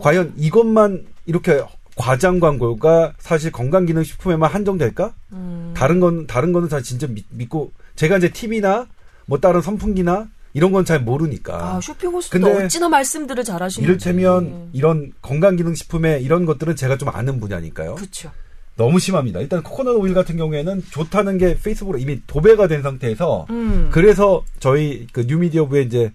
[0.01, 1.63] 과연 이것만 이렇게
[1.97, 5.13] 과장 광고가 사실 건강기능식품에만 한정될까?
[5.33, 5.75] 음.
[5.77, 8.87] 다른 건 다른 거는 다 진짜 믿, 믿고 제가 이제 TV나
[9.27, 11.75] 뭐 다른 선풍기나 이런 건 잘 모르니까.
[11.77, 13.85] 아, 쇼핑 호스도 어찌나 말씀들을 잘하시는지.
[13.87, 14.71] 이를테면 음.
[14.73, 17.97] 이런 건강기능식품에 이런 것들은 제가 좀 아는 분야니까요.
[17.97, 18.31] 그렇죠.
[18.77, 19.41] 너무 심합니다.
[19.41, 23.89] 일단 코코넛 오일 같은 경우에는 좋다는 게 페이스북으로 이미 도배가 된 상태에서 음.
[23.93, 26.13] 그래서 저희 그 뉴미디어부에 이제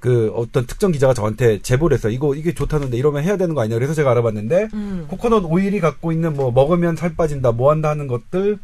[0.00, 2.12] 그 어떤 특정 기자가 저한테 제보를 했어요.
[2.12, 3.76] 이거 이게 좋다는데 이러면 해야 되는 거 아니냐.
[3.76, 5.06] 그래서 제가 알아봤는데 음.
[5.08, 8.58] 코코넛 오일이 갖고 있는 뭐 먹으면 살 빠진다, 뭐 한다 하는 것들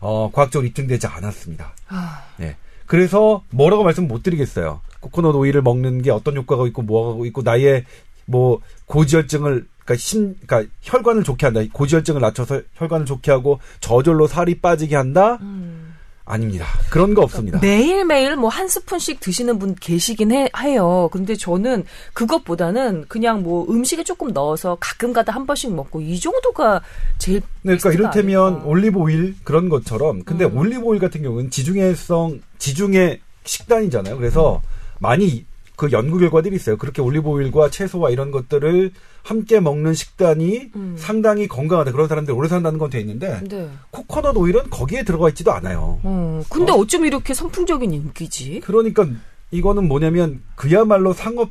[0.00, 1.72] 어 과학적으로 입증되지 않았습니다.
[1.88, 2.24] 아.
[2.36, 2.56] 네.
[2.86, 4.80] 그래서 뭐라고 말씀 못 드리겠어요.
[5.00, 7.84] 코코넛 오일을 먹는 게 어떤 효과가 있고 뭐가 있고 나의
[8.32, 11.60] 뭐 고지혈증을 그러니까 심, 그러니까 혈관을 좋게 한다.
[11.72, 15.38] 고지혈증을 낮춰서 혈관을 좋게 하고 저절로 살이 빠지게 한다.
[15.42, 15.94] 음.
[16.24, 16.66] 아닙니다.
[16.88, 17.58] 그런 거 없습니다.
[17.60, 24.04] 매일매일 뭐 한 스푼씩 드시는 분 계시긴 해, 요 근데 저는 그것보다는 그냥 뭐 음식에
[24.04, 26.80] 조금 넣어서 가끔 가다 한 번씩 먹고 이 정도가
[27.18, 28.64] 제일 네, 그러니까 이를테면 아닐까.
[28.66, 30.56] 올리브 오일 그런 것처럼 근데 음.
[30.56, 34.16] 올리브 오일 같은 경우는 지중해성 지중해 식단이잖아요.
[34.16, 34.68] 그래서 음.
[35.00, 35.44] 많이
[35.76, 36.76] 그 연구 결과들이 있어요.
[36.76, 40.94] 그렇게 올리브 오일과 채소와 이런 것들을 함께 먹는 식단이 음.
[40.98, 41.92] 상당히 건강하다.
[41.92, 43.68] 그런 사람들이 오래 산다는 건 돼 있는데 네.
[43.90, 45.98] 코코넛 오일은 거기에 들어가 있지도 않아요.
[46.04, 48.60] 음, 근데 어쩜 이렇게 선풍적인 인기지?
[48.64, 49.06] 그러니까
[49.50, 51.50] 이거는 뭐냐면 그야말로 상업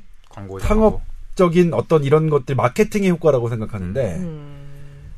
[0.61, 4.57] 상업적인 어떤 이런 것들 마케팅의 효과라고 생각하는데 음.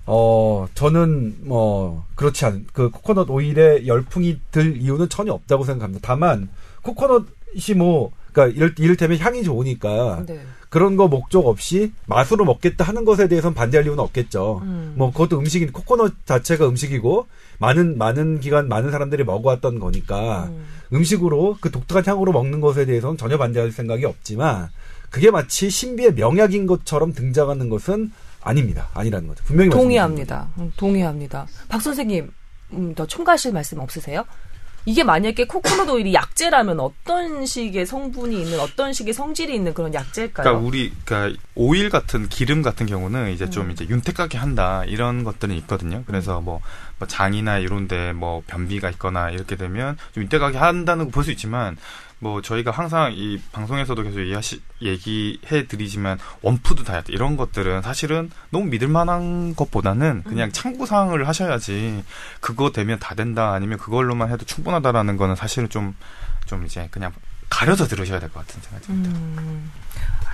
[0.06, 6.06] 어 저는 뭐 그렇지 않은 그 코코넛 오일에 열풍이 들 이유는 전혀 없다고 생각합니다.
[6.06, 6.50] 다만
[6.82, 10.42] 코코넛이 뭐 그러니까 이럴, 이를테면 향이 좋으니까 네.
[10.70, 14.62] 그런 거 목적 없이 맛으로 먹겠다 하는 것에 대해서는 반대할 이유는 없겠죠.
[14.64, 14.94] 음.
[14.98, 17.28] 뭐 그것도 음식인 코코넛 자체가 음식이고
[17.60, 20.50] 많은 많은 기간 많은 사람들이 먹어왔던 거니까
[20.92, 21.04] 음.
[21.04, 24.70] 식으로그 독특한 향으로 먹는 것에 대해서는 전혀 반대할 생각이 없지만
[25.12, 28.90] 그게 마치 신비의 명약인 것처럼 등장하는 것은 아닙니다.
[28.94, 29.44] 아니라는 거죠.
[29.44, 30.50] 분명히 동의합니다.
[30.58, 31.48] 음, 동의합니다.
[31.70, 32.32] 박 선생님,
[32.74, 34.26] 음, 더 첨가하실 말씀 없으세요?
[34.86, 40.44] 이게 만약에 코코넛 오일이 약재라면 어떤 식의 성분이 있는 어떤 식의 성질이 있는 그런 약재일까요?
[40.44, 43.72] 그러니까 우리 그러니까 오일 같은 기름 같은 경우는 이제 좀 음.
[43.72, 46.04] 이제 윤택하게 한다 이런 것들은 있거든요.
[46.06, 46.60] 그래서 뭐,
[47.00, 51.78] 뭐 장이나 이런데 뭐 변비가 있거나 이렇게 되면 좀 윤택하게 한다는 거 볼 수 있지만
[52.24, 58.66] 뭐 저희가 항상 이 방송에서도 계속 얘기하시, 얘기해 드리지만 원푸드 다이어트 이런 것들은 사실은 너무
[58.68, 60.52] 믿을 만한 것보다는 그냥 음.
[60.54, 62.02] 참고 사항을 하셔야지
[62.40, 65.96] 그거 되면 다 된다 아니면 그걸로만 해도 충분하다라는 거는 사실은 좀좀
[66.46, 67.12] 좀 이제 그냥
[67.50, 69.20] 가려서 들으셔야 될 것 같은 생각이 듭니다.
[69.20, 69.70] 음,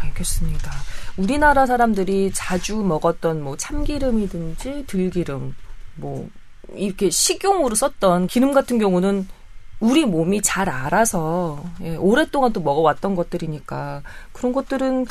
[0.04, 0.71] 알겠습니다.
[1.17, 5.56] 우리나라 사람들이 자주 먹었던 뭐 참기름이든지 들기름
[5.95, 6.30] 뭐
[6.75, 9.28] 이렇게 식용으로 썼던 기름 같은 경우는
[9.80, 14.02] 우리 몸이 잘 알아서 예, 오랫동안 또 먹어왔던 것들이니까
[14.34, 15.06] 그런 것들은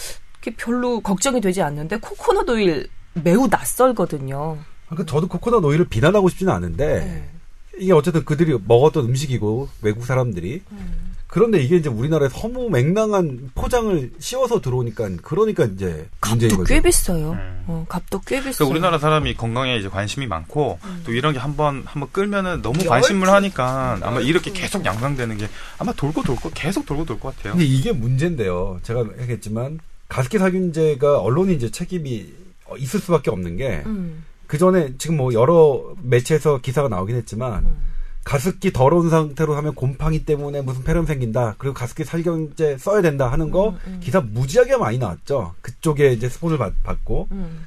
[0.57, 4.59] 별로 걱정이 되지 않는데 코코넛 오일 매우 낯설거든요.
[4.87, 7.31] 그러니까 저도 코코넛 오일을 비난하고 싶지는 않은데 네.
[7.79, 11.08] 이게 어쨌든 그들이 먹었던 음식이고 외국 사람들이 음.
[11.29, 17.33] 그런데 이게 이제 우리나라에 서무 맹랑한 포장을 씌워서 들어오니까 그러니까 이제 값도 꽤 비싸요.
[17.33, 17.65] 음.
[17.67, 18.59] 어, 값도 꽤 비싸.
[18.59, 21.03] 그러니까 우리나라 사람이 건강에 이제 관심이 많고 음.
[21.05, 25.93] 또 이런 게 한번 한번 끌면은 너무 관심을 하니까 아마 이렇게 계속 양상되는 게 아마
[25.93, 27.53] 돌고 돌고 계속 돌고 돌 것 같아요.
[27.53, 28.81] 근데 이게 문제인데요.
[28.83, 32.27] 제가 얘기했지만 가습기 살균제가 언론이 이제 책임이
[32.79, 33.83] 있을 수밖에 없는 게.
[33.85, 34.25] 음.
[34.47, 37.77] 그 전에 지금 뭐 여러 매체에서 기사가 나오긴 했지만 음.
[38.29, 41.55] 가습기 더러운 상태로 하면 곰팡이 때문에 무슨 폐렴 생긴다.
[41.57, 44.01] 그리고 가습기 살균제 써야 된다 하는 거 음, 음.
[44.03, 45.55] 기사 무지하게 많이 나왔죠.
[45.63, 46.75] 그쪽에 이제 스폰을 받,
[47.07, 47.67] 고 음.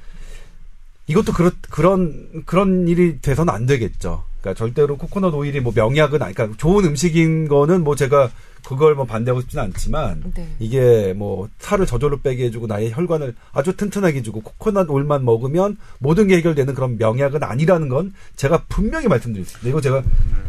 [1.08, 4.22] 이것도 그렇, 그런 그런 일이 돼서는 안 되겠죠.
[4.40, 8.30] 그러니까 절대로 코코넛 오일이 뭐 명약은 아니 그러니까 좋은 음식인 거는 뭐 제가
[8.66, 10.48] 그걸 뭐 반대하고 싶지는 않지만 네.
[10.58, 16.28] 이게 뭐 살을 저절로 빼게 해주고 나의 혈관을 아주 튼튼하게 해주고 코코넛 오일만 먹으면 모든
[16.28, 19.68] 게 해결되는 그런 명약은 아니라는 건 제가 분명히 말씀드렸습니다.
[19.68, 20.02] 이거 제가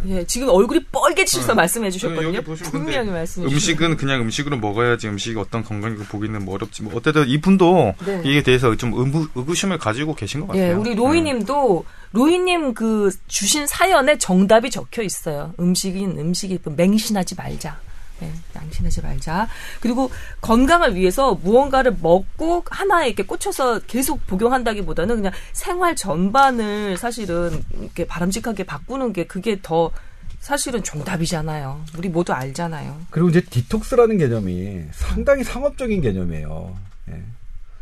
[0.07, 1.53] 예, 지금 얼굴이 뻘개치셔서 네.
[1.55, 2.41] 말씀해 주셨거든요.
[2.41, 7.95] 분명히 말씀해 음식은 그냥 음식으로 먹어야지 음식이 어떤 건강이고 보기는 뭐 어렵지 뭐 어쨌든 이분도
[8.05, 8.21] 네.
[8.25, 10.63] 이에 대해서 좀 의무, 의구심을 가지고 계신 것 같아요.
[10.63, 12.03] 예, 우리 로이님도 음.
[12.13, 15.53] 로이님 그 주신 사연에 정답이 적혀 있어요.
[15.59, 17.79] 음식인 음식이 맹신하지 말자.
[18.19, 19.47] 네, 양심하지 말자.
[19.81, 20.09] 그리고
[20.41, 28.65] 건강을 위해서 무언가를 먹고 하나에 이렇게 꽂혀서 계속 복용한다기보다는 그냥 생활 전반을 사실은 이렇게 바람직하게
[28.65, 29.91] 바꾸는 게 그게 더
[30.39, 31.85] 사실은 정답이잖아요.
[31.97, 33.01] 우리 모두 알잖아요.
[33.09, 36.77] 그리고 이제 디톡스라는 개념이 상당히 상업적인 개념이에요.
[37.11, 37.23] 예.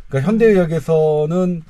[0.08, 1.64] 그러니까 현대의학에서는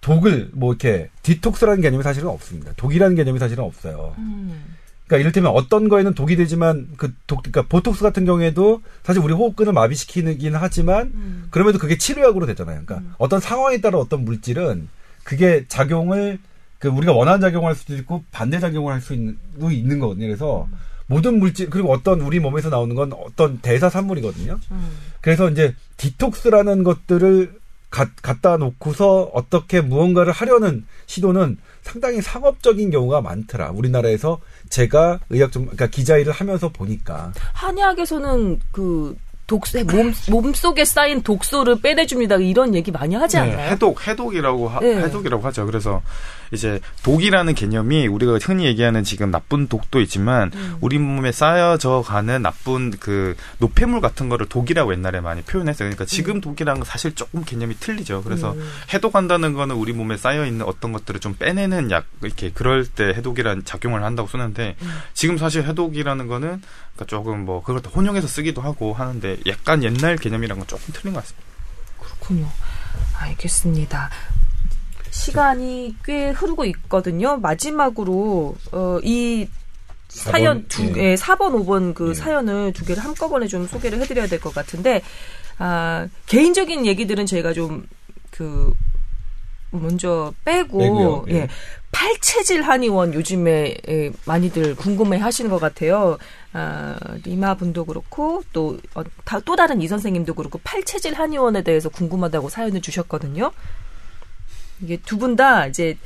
[0.00, 2.72] 독을 뭐 이렇게 디톡스라는 개념이 사실은 없습니다.
[2.76, 4.14] 독이라는 개념이 사실은 없어요.
[4.18, 4.76] 음.
[5.12, 9.74] 그러니까 이를테면 어떤 거에는 독이 되지만 그 독, 그러니까 보톡스 같은 경우에도 사실 우리 호흡근을
[9.74, 11.48] 마비시키긴 하지만 음.
[11.50, 12.82] 그럼에도 그게 치료약으로 되잖아요.
[12.84, 13.14] 그러니까 음.
[13.18, 14.88] 어떤 상황에 따라 어떤 물질은
[15.22, 16.38] 그게 작용을
[16.78, 19.36] 그 우리가 원하는 작용을 할 수도 있고 반대 작용을 할수 있는,
[19.70, 20.26] 있는 거거든요.
[20.26, 20.78] 그래서 음.
[21.06, 24.58] 모든 물질 그리고 어떤 우리 몸에서 나오는 건 어떤 대사산물이거든요.
[24.70, 24.90] 음.
[25.20, 27.52] 그래서 이제 디톡스라는 것들을
[27.92, 33.70] 가, 갖다 놓고서 어떻게 무언가를 하려는 시도는 상당히 상업적인 경우가 많더라.
[33.70, 40.84] 우리나라에서 제가 의학 좀 그러니까 기자 일을 하면서 보니까 한의학에서는 그 독소 몸, 몸 속에
[40.86, 42.36] 쌓인 독소를 빼내줍니다.
[42.36, 43.56] 이런 얘기 많이 하지 네, 않나요?
[43.56, 44.96] 네, 해독 해독이라고 하, 네.
[45.02, 45.66] 해독이라고 하죠.
[45.66, 46.00] 그래서
[46.52, 50.76] 이제 독이라는 개념이 우리가 흔히 얘기하는 지금 나쁜 독도 있지만 음.
[50.80, 55.88] 우리 몸에 쌓여져 가는 나쁜 그 노폐물 같은 거를 독이라고 옛날에 많이 표현했어요.
[55.88, 56.40] 그러니까 지금 음.
[56.40, 58.22] 독이랑 사실 조금 개념이 틀리죠.
[58.22, 58.70] 그래서 음.
[58.92, 63.64] 해독한다는 거는 우리 몸에 쌓여 있는 어떤 것들을 좀 빼내는 약 이렇게 그럴 때 해독이란
[63.64, 64.98] 작용을 한다고 쓰는데 음.
[65.14, 66.60] 지금 사실 해독이라는 거는
[66.94, 71.20] 그러니까 조금 뭐 그걸 혼용해서 쓰기도 하고 하는데 약간 옛날 개념이랑 건 조금 틀린 것
[71.20, 71.46] 같습니다.
[71.98, 72.48] 그렇군요.
[73.18, 74.10] 알겠습니다.
[75.12, 77.36] 시간이 꽤 흐르고 있거든요.
[77.36, 79.46] 마지막으로 어, 이
[80.08, 81.14] 사연 4번, 두 예.
[81.14, 82.14] 4번, 5번 그 예.
[82.14, 85.02] 사연을 두 개를 한꺼번에 좀 소개를 해드려야 될 것 같은데
[85.58, 87.86] 아, 개인적인 얘기들은 저희가 좀
[88.32, 88.72] 그
[89.70, 91.24] 먼저 빼고 빼고요.
[91.28, 91.34] 예.
[91.34, 91.48] 예.
[91.92, 96.18] 팔체질 한의원 요즘에 예, 많이들 궁금해 하시는 것 같아요.
[96.52, 101.88] 아, 리마 분도 그렇고 또, 어, 다, 또 다른 이 선생님도 그렇고 팔체질 한의원에 대해서
[101.90, 103.52] 궁금하다고 사연을 주셨거든요.
[104.82, 105.96] 이게 두 분 다 이제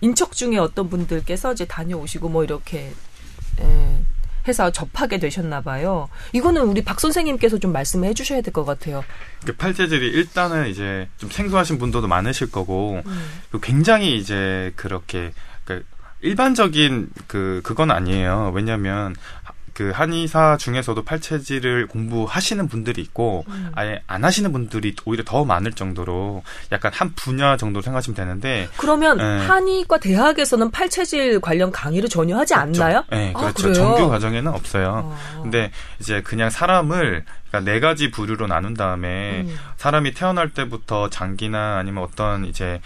[0.00, 2.92] 인척 중에 어떤 분들께서 이제 다녀오시고 뭐 이렇게
[3.60, 4.02] 에,
[4.46, 6.08] 해서 접하게 되셨나 봐요.
[6.32, 9.02] 이거는 우리 박 선생님께서 좀 말씀해 주셔야 될 것 같아요.
[9.58, 13.28] 팔재질이 일단은 이제 좀 생소하신 분들도 많으실 거고 음.
[13.62, 15.32] 굉장히 이제 그렇게
[15.64, 15.84] 그
[16.20, 18.52] 일반적인 그 그건 아니에요.
[18.54, 19.16] 왜냐하면
[19.76, 23.70] 그 한의사 중에서도 팔체질을 공부하시는 분들이 있고 음.
[23.74, 29.20] 아예 안 하시는 분들이 오히려 더 많을 정도로 약간 한 분야 정도로 생각하시면 되는데 그러면
[29.20, 29.22] 에.
[29.22, 29.46] 예.
[29.46, 32.82] 한의과 대학에서는 팔체질 관련 강의를 전혀 하지 없죠.
[32.82, 33.04] 않나요?
[33.10, 33.68] 네, 그렇죠.
[33.68, 35.14] 아, 정규 과정에는 없어요.
[35.14, 35.42] 아.
[35.42, 39.58] 근데 이제 그냥 사람을 그러니까 네 가지 부류로 나눈 다음에 음.
[39.76, 42.80] 사람이 태어날 때부터 장기나 아니면 어떤 이제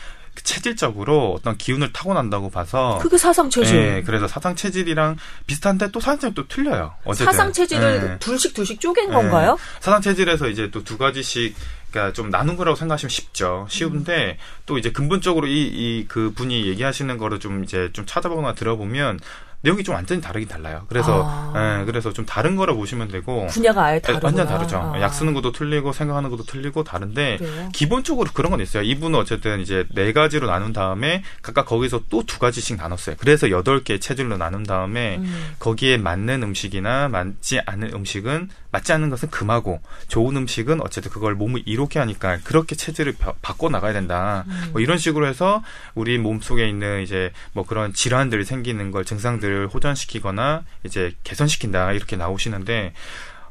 [0.45, 3.77] 체질적으로 어떤 기운을 타고난다고 봐서 그게 사상 체질.
[3.77, 6.95] 예, 그래서 사상 체질이랑 비슷한데 또 사상 체질 또 틀려요.
[7.05, 7.27] 어쨌든.
[7.27, 8.19] 사상 체질을 예.
[8.19, 9.13] 둘씩 둘씩 쪼갠 예.
[9.13, 9.59] 건가요?
[9.81, 11.55] 사상 체질에서 이제 또 두 가지씩
[11.91, 13.67] 그러니까 좀 나눈 거라고 생각하시면 쉽죠.
[13.69, 14.63] 쉬운데 음.
[14.67, 15.61] 또 이제 근본적으로 이
[16.01, 19.21] 이 그 분이 얘기하시는 거를 좀 이제 좀 찾아보거나 들어보면
[19.63, 20.87] 내용이 좀 완전히 다르긴 달라요.
[20.89, 21.81] 그래서 아.
[21.81, 24.79] 예, 그래서 좀 다른 거라 보시면 되고 분야가 아예 다르 완전 다르죠.
[24.79, 25.01] 아.
[25.01, 27.69] 약 쓰는 것도 틀리고 생각하는 것도 틀리고 다른데 그래요?
[27.73, 28.83] 기본적으로 그런 건 있어요.
[28.83, 33.17] 이분은 어쨌든 이제 네 가지로 나눈 다음에 각각 거기서 또 두 가지씩 나눴어요.
[33.19, 35.55] 그래서 여덟 개 체질로 나눈 다음에 음.
[35.59, 41.63] 거기에 맞는 음식이나 맞지 않는 음식은 맞지 않는 것은 금하고 좋은 음식은 어쨌든 그걸 몸을
[41.67, 44.45] 이롭게 하니까 그렇게 체질을 바꿔 나가야 된다.
[44.47, 44.69] 음.
[44.73, 45.63] 뭐 이런 식으로 해서
[45.97, 51.93] 우리 몸 속에 있는 이제 뭐 그런 질환들이 생기는 걸 증상들 을 호전시키거나 이제 개선시킨다
[51.93, 52.93] 이렇게 나오시는데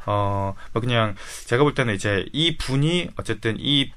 [0.05, 3.91] 어, 뭐 그냥 제가 볼 때는 이제 이 분이 어쨌든 이,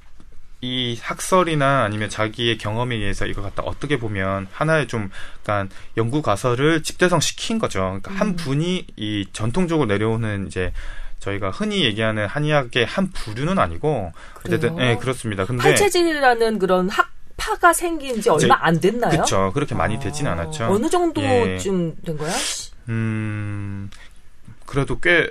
[0.60, 5.10] 이 학설이나 아니면 자기의 경험에 의해서 이걸 갖다 어떻게 보면 하나의 좀
[5.40, 7.80] 약간 연구 가설을 집대성 시킨 거죠.
[7.80, 8.16] 그러니까 음.
[8.16, 10.72] 한 분이 이 전통적으로 내려오는 이제
[11.20, 14.12] 저희가 흔히 얘기하는 한의학의 한 부류는 아니고
[14.44, 15.46] 어쨌든 예, 그렇습니다.
[15.46, 17.10] 근데 팔체질이라는 그런 학
[17.42, 19.10] 파가 생긴 지 얼마 안 됐나요?
[19.10, 19.50] 그렇죠.
[19.52, 20.66] 그렇게 많이 되진 아, 않았죠.
[20.66, 22.04] 어느 정도쯤 예.
[22.06, 22.32] 된 거야?
[22.88, 23.90] 음,
[24.66, 25.28] 그래도 꽤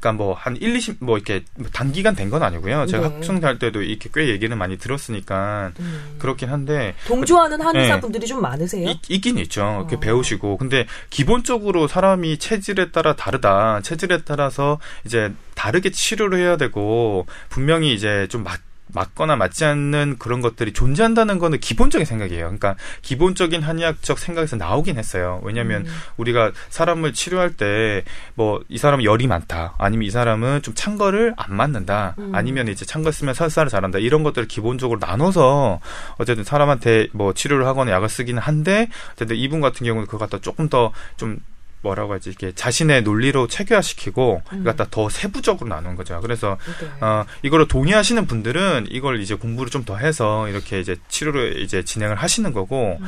[0.00, 2.84] 그러니까 뭐 한 1, 20, 뭐 이렇게 단기간 된 건 아니고요.
[2.86, 3.14] 제가 네.
[3.14, 6.16] 학생 할 때도 이렇게 꽤 얘기는 많이 들었으니까 음.
[6.18, 8.26] 그렇긴 한데 동조하는 한의사분들이 네.
[8.26, 8.88] 좀 많으세요?
[8.90, 9.78] 있, 있긴 있죠.
[9.88, 10.00] 이렇게 어.
[10.00, 13.80] 배우시고 근데 기본적으로 사람이 체질에 따라 다르다.
[13.82, 18.60] 체질에 따라서 이제 다르게 치료를 해야 되고 분명히 이제 좀 맞.
[18.94, 22.44] 맞거나 맞지 않는 그런 것들이 존재한다는 거는 기본적인 생각이에요.
[22.44, 25.40] 그러니까 기본적인 한의학적 생각에서 나오긴 했어요.
[25.44, 25.92] 왜냐하면 음.
[26.16, 28.04] 우리가 사람을 치료할 때
[28.36, 32.34] 뭐 이 사람은 열이 많다, 아니면 이 사람은 좀 찬 거를 안 맞는다, 음.
[32.34, 35.80] 아니면 이제 찬 거 쓰면 설사를 잘한다 이런 것들을 기본적으로 나눠서
[36.18, 40.68] 어쨌든 사람한테 뭐 치료를 하거나 약을 쓰기는 한데 어쨌든 이분 같은 경우는 그거 갖다 조금
[40.68, 41.38] 더 좀
[41.84, 44.64] 뭐라고 하지 이게 자신의 논리로 체계화시키고 음.
[44.64, 46.18] 갖다 더 세부적으로 나눈 거죠.
[46.20, 47.06] 그래서 네.
[47.06, 52.16] 어 이거를 동의하시는 분들은 이걸 이제 공부를 좀 더 해서 이렇게 이제 치료를 이제 진행을
[52.16, 53.06] 하시는 거고 음.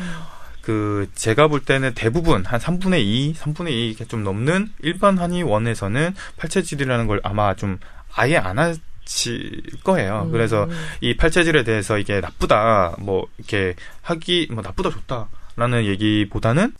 [0.60, 6.14] 그 제가 볼 때는 대부분 한 3분의 2, 3분의 2 이렇게 좀 넘는 일반 한의원에서는
[6.36, 7.78] 팔체질이라는 걸 아마 좀
[8.14, 10.24] 아예 안 하실 거예요.
[10.26, 10.32] 음.
[10.32, 10.68] 그래서
[11.00, 16.72] 이 팔체질에 대해서 이게 나쁘다, 뭐 이렇게 하기 뭐 나쁘다 좋다 라는 얘기보다는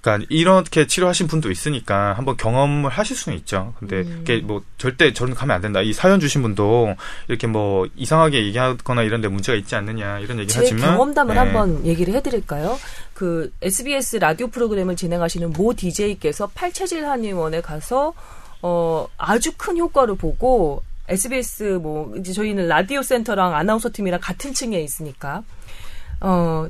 [0.00, 3.74] 그러니까 이렇게 치료하신 분도 있으니까 한번 경험을 하실 수는 있죠.
[3.78, 4.16] 근데 음.
[4.18, 5.82] 그게 뭐 절대 저런 가면 안 된다.
[5.82, 6.94] 이 사연 주신 분도
[7.28, 11.38] 이렇게 뭐 이상하게 얘기하거나 이런 데 문제가 있지 않느냐 이런 얘기 하지만 경험담을 네.
[11.38, 12.78] 한번 얘기를 해드릴까요?
[13.12, 18.14] 그 SBS 라디오 프로그램을 진행하시는 모 DJ께서 팔체질 한의원에 가서
[18.62, 24.80] 어 아주 큰 효과를 보고 SBS 뭐 이제 저희는 라디오 센터랑 아나운서 팀이랑 같은 층에
[24.80, 25.42] 있으니까
[26.20, 26.66] 어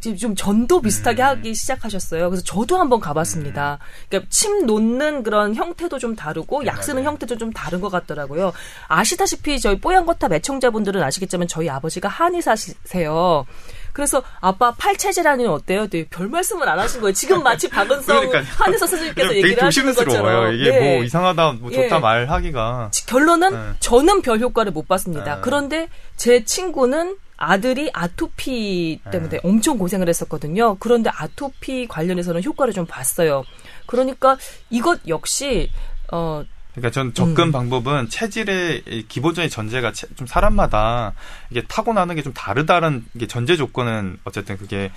[0.00, 1.26] 좀 전도 비슷하게 음.
[1.28, 2.30] 하기 시작하셨어요.
[2.30, 3.78] 그래서 저도 한번 가봤습니다.
[4.08, 8.52] 그러니까 침 놓는 그런 형태도 좀 다르고 약 쓰는 형태도 좀 다른 것 같더라고요.
[8.86, 13.44] 아시다시피 저희 뽀얀거탑 애청자분들은 아시겠지만 저희 아버지가 한의사세요.
[13.92, 15.88] 그래서 아빠 팔체질하는 어때요?
[15.88, 17.12] 네, 별 말씀을 안 하신 거예요.
[17.12, 20.54] 지금 마치 박은성 한의사 선생님께서 얘기를 하시는 것처럼.
[20.54, 20.94] 이게 네.
[20.94, 22.00] 뭐 이상하다, 뭐 좋다 예.
[22.00, 22.90] 말하기가.
[23.06, 23.76] 결론은 네.
[23.80, 25.36] 저는 별 효과를 못 봤습니다.
[25.36, 25.40] 네.
[25.42, 29.40] 그런데 제 친구는 아들이 아토피 때문에 네.
[29.44, 30.76] 엄청 고생을 했었거든요.
[30.80, 33.44] 그런데 아토피 관련해서는 효과를 좀 봤어요.
[33.86, 34.36] 그러니까
[34.70, 35.70] 이것 역시
[36.10, 36.42] 어
[36.78, 37.52] 그러니까 전 접근 음.
[37.52, 41.12] 방법은 체질의 기본적인 전제가 좀 사람마다
[41.50, 44.90] 이게 타고나는 게 좀 다르다는 게 전제 조건은 어쨌든 그게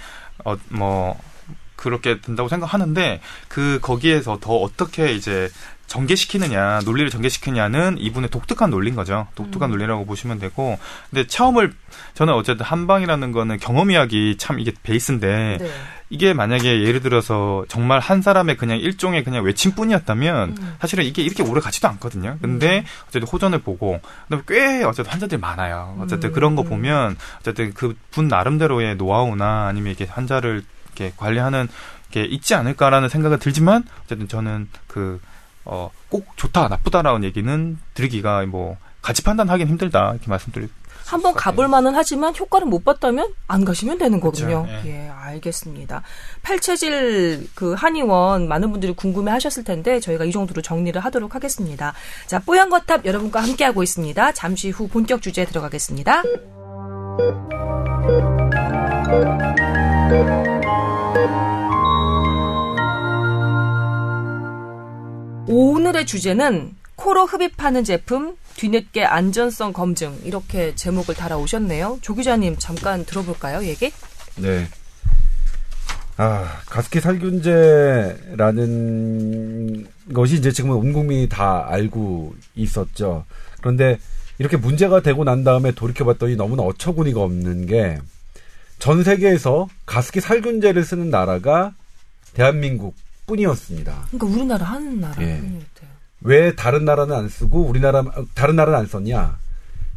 [0.43, 1.19] 어 뭐
[1.75, 5.49] 그렇게 된다고 생각하는데 그 거기에서 더 어떻게 이제
[5.91, 9.27] 전개시키느냐, 논리를 전개시키느냐는 이분의 독특한 논리인 거죠.
[9.35, 9.71] 독특한 음.
[9.71, 10.79] 논리라고 보시면 되고.
[11.09, 11.73] 근데 처음을
[12.13, 15.71] 저는 어쨌든 한방이라는 거는 경험 이야기 참 이게 베이스인데 네.
[16.09, 20.75] 이게 만약에 예를 들어서 정말 한 사람의 그냥 일종의 그냥 외침뿐이었다면 음.
[20.79, 22.37] 사실은 이게 이렇게 오래 가지도 않거든요.
[22.41, 22.85] 근데 음.
[23.09, 23.99] 어쨌든 호전을 보고
[24.29, 25.97] 그다음에 꽤 어쨌든 환자들이 많아요.
[25.99, 26.33] 어쨌든 음.
[26.33, 31.67] 그런 거 보면 어쨌든 그 분 나름대로의 노하우나 아니면 이렇게 환자를 이렇게 관리하는
[32.11, 35.19] 게 있지 않을까라는 생각이 들지만 어쨌든 저는 그
[35.65, 40.71] 어, 꼭 좋다, 나쁘다라는 얘기는 드리기가 뭐 같이 판단하기는 힘들다 이렇게 말씀드리고
[41.05, 44.63] 한번 가볼 만은 하지만 효과를 못 봤다면 안 가시면 되는 거군요.
[44.63, 44.87] 그렇죠.
[44.87, 45.07] 예.
[45.07, 46.03] 예, 알겠습니다.
[46.41, 51.93] 팔체질 그 한의원 많은 분들이 궁금해 하셨을 텐데 저희가 이 정도로 정리를 하도록 하겠습니다.
[52.27, 54.31] 자, 뽀얀거탑 여러분과 함께하고 있습니다.
[54.31, 56.23] 잠시 후 본격 주제 들어가겠습니다.
[65.51, 71.99] 오늘의 주제는 코로 흡입하는 제품 뒤늦게 안전성 검증 이렇게 제목을 달아오셨네요.
[72.01, 73.91] 조 기자님 잠깐 들어볼까요, 얘기?
[74.37, 74.67] 네.
[76.17, 78.27] 아, 가습기 살균제라는
[80.13, 83.25] 것이 이제 지금은 온 국민이 다 알고 있었죠.
[83.59, 83.99] 그런데
[84.37, 87.99] 이렇게 문제가 되고 난 다음에 돌이켜봤더니 너무나 어처구니가 없는 게
[88.81, 91.71] 전 세계에서 가습기 살균제를 쓰는 나라가
[92.33, 92.95] 대한민국
[93.35, 94.07] 뿐이었습니다.
[94.11, 95.41] 그러니까 우리나라 한 나라 예.
[96.21, 98.03] 왜 다른 나라는 안 쓰고 우리나라
[98.35, 99.39] 다른 나라는 안 썼냐?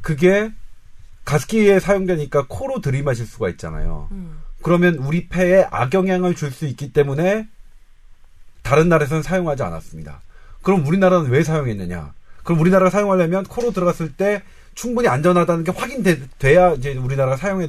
[0.00, 0.52] 그게
[1.24, 4.08] 가습기에 사용되니까 코로 들이마실 수가 있잖아요.
[4.12, 4.38] 음.
[4.62, 7.48] 그러면 우리 폐에 악영향을 줄 수 있기 때문에
[8.62, 10.20] 다른 나라에서는 사용하지 않았습니다.
[10.62, 12.14] 그럼 우리나라는 왜 사용했느냐?
[12.44, 14.42] 그럼 우리나라가 사용하려면 코로 들어갔을 때
[14.74, 17.68] 충분히 안전하다는 게 확인돼야 이제 우리나라가 사용해야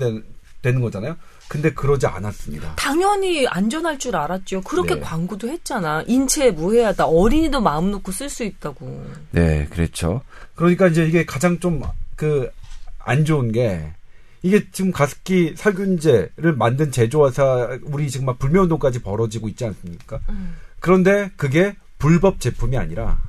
[0.61, 1.17] 되는 거잖아요.
[1.47, 2.75] 근데 그러지 않았습니다.
[2.75, 4.61] 당연히 안전할 줄 알았죠.
[4.61, 5.01] 그렇게 네.
[5.01, 6.03] 광고도 했잖아.
[6.07, 7.05] 인체에 무해하다.
[7.05, 9.05] 어린이도 마음 놓고 쓸 수 있다고.
[9.31, 10.21] 네, 그렇죠.
[10.55, 11.81] 그러니까 이제 이게 가장 좀
[12.15, 12.49] 그
[13.05, 13.93] 안 좋은 게
[14.41, 20.19] 이게 지금 가습기 살균제를 만든 제조회사 우리 지금 막 불매 운동까지 벌어지고 있지 않습니까?
[20.29, 20.55] 음.
[20.79, 23.19] 그런데 그게 불법 제품이 아니라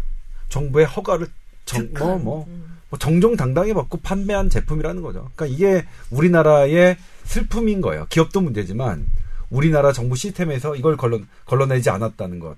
[0.49, 1.29] 정부의 허가를
[1.65, 2.76] 정, 뭐, 뭐, 음.
[2.97, 5.31] 뭐 정정당당히 받고 판매한 제품이라는 거죠.
[5.35, 8.07] 그러니까 이게 우리나라의 슬픔인 거예요.
[8.09, 9.07] 기업도 문제지만
[9.51, 12.57] 우리나라 정부 시스템에서 이걸 걸러, 걸러내지 않았다는 것.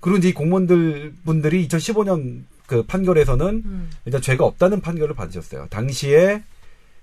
[0.00, 3.90] 그리고 이제 공무원들 분들이 2015년 그 판결에서는 음.
[4.04, 5.66] 일단 죄가 없다는 판결을 받으셨어요.
[5.70, 6.42] 당시에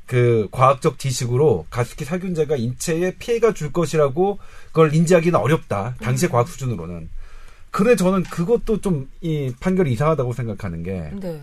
[0.06, 5.96] 그 과학적 지식으로 가습기 살균제가 인체에 피해가 줄 것이라고 그걸 인지하기는 어렵다.
[6.02, 6.32] 당시의 음.
[6.32, 7.10] 과학 수준으로는.
[7.70, 11.42] 그래 저는 그것도 좀 이 판결이 이상하다고 생각하는 게 네.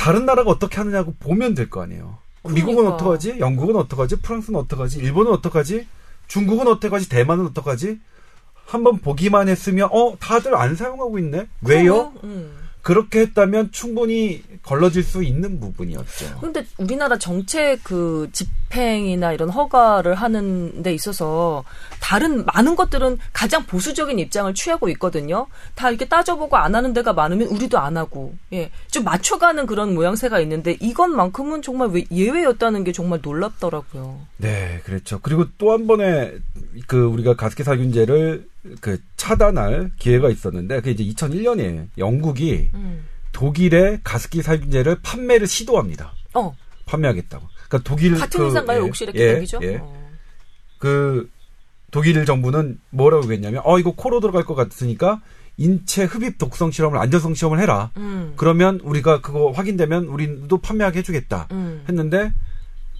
[0.00, 2.18] 다른 나라가 어떻게 하느냐고 보면 될 거 아니에요.
[2.42, 2.66] 그러니까.
[2.66, 3.36] 미국은 어떡하지?
[3.38, 4.16] 영국은 어떡하지?
[4.22, 4.98] 프랑스는 어떡하지?
[4.98, 5.86] 일본은 어떡하지?
[6.26, 7.08] 중국은 어떡하지?
[7.08, 8.00] 대만은 어떡하지?
[8.66, 11.48] 한번 보기만 했으면 어 다들 안 사용하고 있네.
[11.62, 12.12] 왜요?
[12.24, 12.56] 음.
[12.82, 16.36] 그렇게 했다면 충분히 걸러질 수 있는 부분이었죠.
[16.38, 21.64] 그런데 우리나라 정책 그 집행이나 이런 허가를 하는 데 있어서
[22.00, 25.46] 다른 많은 것들은 가장 보수적인 입장을 취하고 있거든요.
[25.74, 28.70] 다 이렇게 따져보고 안 하는 데가 많으면 우리도 안 하고, 예.
[28.90, 34.20] 좀 맞춰가는 그런 모양새가 있는데 이것만큼은 정말 예외였다는 게 정말 놀랍더라고요.
[34.36, 35.18] 네, 그렇죠.
[35.20, 36.32] 그리고 또 한 번에
[36.88, 38.49] 그 우리가 가습기 살균제를
[38.80, 43.06] 그 차단할 기회가 있었는데 그게 이제 2001년에 영국이 음.
[43.32, 46.12] 독일의 가습기 살균제를 판매를 시도합니다.
[46.34, 46.54] 어.
[46.86, 47.46] 판매하겠다고.
[47.68, 48.78] 그러니까 독일 같은 그, 회사인가요?
[48.78, 49.44] 예, 혹시 이렇게 예?
[49.62, 49.76] 예.
[49.80, 50.10] 어.
[50.78, 51.30] 그
[51.90, 55.20] 독일 정부는 뭐라고 했냐면 어 이거 코로 들어갈 것 같으니까
[55.56, 57.90] 인체 흡입 독성 실험을 안전성 시험을 해라.
[57.96, 58.32] 음.
[58.36, 61.48] 그러면 우리가 그거 확인되면 우리도 판매하게 해주겠다.
[61.52, 61.84] 음.
[61.88, 62.32] 했는데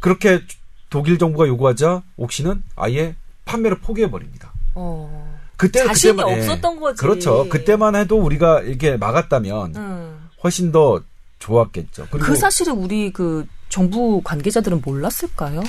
[0.01, 0.41] 그렇게
[0.89, 4.53] 독일 정부가 요구하자 옥시는 아예 판매를 포기해 버립니다.
[4.75, 5.30] 어.
[5.61, 6.41] 그때 자신이 그때만, 예.
[6.41, 6.81] 없었던 예.
[6.81, 7.01] 거지.
[7.01, 7.49] 그렇죠.
[7.51, 10.29] 그때만 해도 우리가 이렇게 막았다면 음.
[10.43, 11.03] 훨씬 더
[11.39, 12.07] 좋았겠죠.
[12.11, 15.63] 그 사실을 우리 그 정부 관계자들은 몰랐을까요?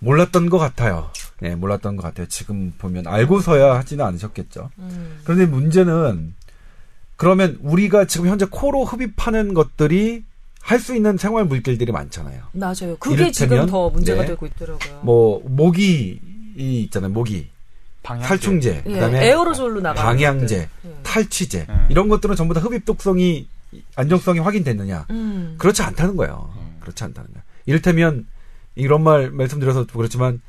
[0.00, 1.10] 몰랐던 것 같아요.
[1.40, 2.26] 네, 몰랐던 것 같아요.
[2.28, 4.70] 지금 보면 알고서야 하지는 않으셨겠죠.
[4.78, 5.20] 음.
[5.24, 6.34] 그런데 문제는
[7.16, 10.24] 그러면 우리가 지금 현재 코로 흡입하는 것들이
[10.60, 12.42] 할 수 있는 생활 물질들이 많잖아요.
[12.52, 12.96] 맞아요.
[12.98, 15.00] 그게 지금 더 문제가 네, 되고 있더라고요.
[15.02, 16.20] 뭐 모기
[16.56, 17.10] 있잖아요.
[17.10, 17.48] 모기.
[18.08, 18.26] 방향제.
[18.28, 20.94] 탈충제, 예, 그다음에 에어로졸로 나가 방향제, 예.
[21.02, 21.86] 탈취제 예.
[21.90, 23.46] 이런 것들은 전부 다 흡입 독성이
[23.96, 25.06] 안정성이 확인됐느냐?
[25.10, 25.56] 음.
[25.58, 26.50] 그렇지 않다는 거예요.
[26.56, 26.76] 음.
[26.80, 27.42] 그렇지 않다는 거예요.
[27.66, 28.26] 이를테면
[28.76, 30.40] 이런 말 말씀드려서 그렇지만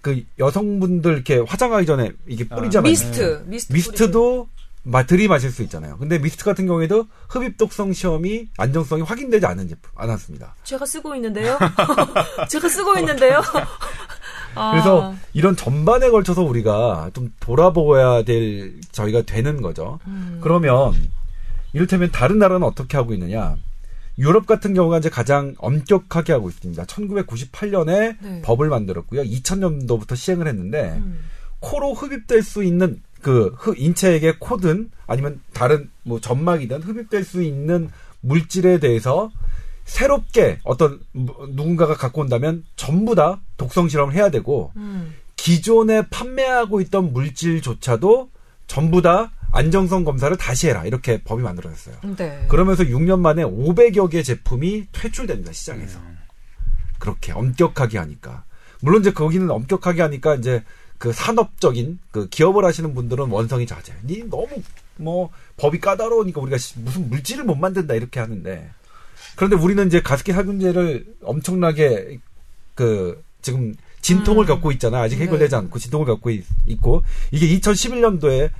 [0.00, 2.88] 그 여성분들 이렇게 화장하기 전에 이게 아, 뿌리잖아요.
[2.88, 4.48] 아, 미스트, 미스트 미스트도
[4.82, 5.96] 마, 들이마실 수 있잖아요.
[5.98, 10.56] 근데 미스트 같은 경우에도 흡입 독성 시험이 안정성이 확인되지 않은 제품 않았습니다.
[10.64, 11.56] 제가 쓰고 있는데요.
[12.48, 13.42] 제가 쓰고 있는데요.
[14.54, 14.70] 아.
[14.72, 19.98] 그래서 이런 전반에 걸쳐서 우리가 좀 돌아보아야 될 저희가 되는 거죠.
[20.06, 20.38] 음.
[20.40, 20.94] 그러면
[21.72, 23.56] 이를테면 다른 나라는 어떻게 하고 있느냐?
[24.18, 26.84] 유럽 같은 경우가 이제 가장 엄격하게 하고 있습니다.
[26.84, 28.42] 1998년에 네.
[28.42, 29.22] 법을 만들었고요.
[29.22, 31.20] 2000년도부터 시행을 했는데 음.
[31.60, 37.90] 코로 흡입될 수 있는 그 인체에게 코든 아니면 다른 뭐 점막이든 흡입될 수 있는
[38.20, 39.30] 물질에 대해서
[39.90, 45.14] 새롭게 어떤 누군가가 갖고 온다면 전부 다 독성 실험을 해야 되고 음.
[45.34, 48.30] 기존에 판매하고 있던 물질조차도
[48.68, 51.96] 전부 다 안정성 검사를 다시 해라 이렇게 법이 만들어졌어요.
[52.16, 52.46] 네.
[52.48, 55.98] 그러면서 6년 만에 500여 개 제품이 퇴출됩니다 시장에서.
[55.98, 56.18] 음.
[57.00, 58.44] 그렇게 엄격하게 하니까
[58.80, 60.62] 물론 이제 거기는 엄격하게 하니까 이제
[60.98, 63.96] 그 산업적인 그 기업을 하시는 분들은 원성이 잦아요.
[64.04, 64.48] 니 너무
[64.98, 68.70] 뭐 법이 까다로우니까 우리가 무슨 물질을 못 만든다 이렇게 하는데
[69.40, 72.18] 그런데 우리는 이제 가습기 살균제를 엄청나게
[72.74, 74.46] 그 지금 진통을 음.
[74.46, 75.00] 겪고 있잖아.
[75.00, 75.56] 아직 해결되지 네.
[75.56, 76.44] 않고 진통을 겪고 있,
[76.82, 78.50] 고 이게 2011년도에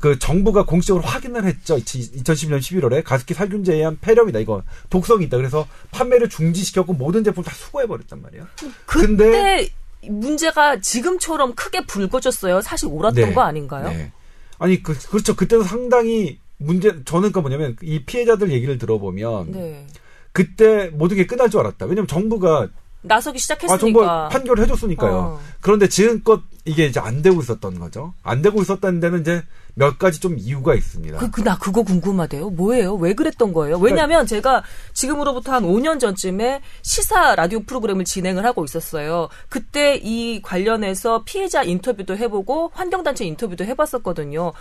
[0.00, 1.76] 그 정부가 공식적으로 확인을 했죠.
[1.76, 4.40] 2011년 11월에 가습기 살균제에 의한 폐렴이다.
[4.40, 5.36] 이거 독성이 있다.
[5.36, 8.48] 그래서 판매를 중지시켰고 모든 제품 다 수거해 버렸단 말이야.
[8.86, 9.68] 근데
[10.02, 12.60] 문제가 지금처럼 크게 불거졌어요.
[12.60, 13.32] 사실 옳았던 네.
[13.32, 13.88] 거 아닌가요?
[13.88, 14.10] 네.
[14.58, 15.36] 아니 그, 그렇죠.
[15.36, 19.86] 그때는 상당히 문제 저는 그 뭐냐면 이 피해자들 얘기를 들어보면 네.
[20.34, 21.86] 그때 모든 게 끝날 줄 알았다.
[21.86, 22.68] 왜냐면 정부가
[23.02, 23.74] 나서기 시작했으니까.
[23.74, 25.16] 아, 정부가 판결을 해줬으니까요.
[25.16, 25.40] 어.
[25.60, 28.14] 그런데 지금껏 이게 이제 안 되고 있었던 거죠.
[28.22, 29.42] 안 되고 있었다는 데는 이제
[29.74, 31.18] 몇 가지 좀 이유가 있습니다.
[31.18, 32.50] 그, 그, 나 그거 궁금하대요.
[32.50, 32.94] 뭐예요?
[32.94, 33.76] 왜 그랬던 거예요?
[33.76, 39.28] 왜냐면 제가 지금으로부터 한 5년 전쯤에 시사 라디오 프로그램을 진행을 하고 있었어요.
[39.48, 44.52] 그때 이 관련해서 피해자 인터뷰도 해보고 환경단체 인터뷰도 해봤었거든요.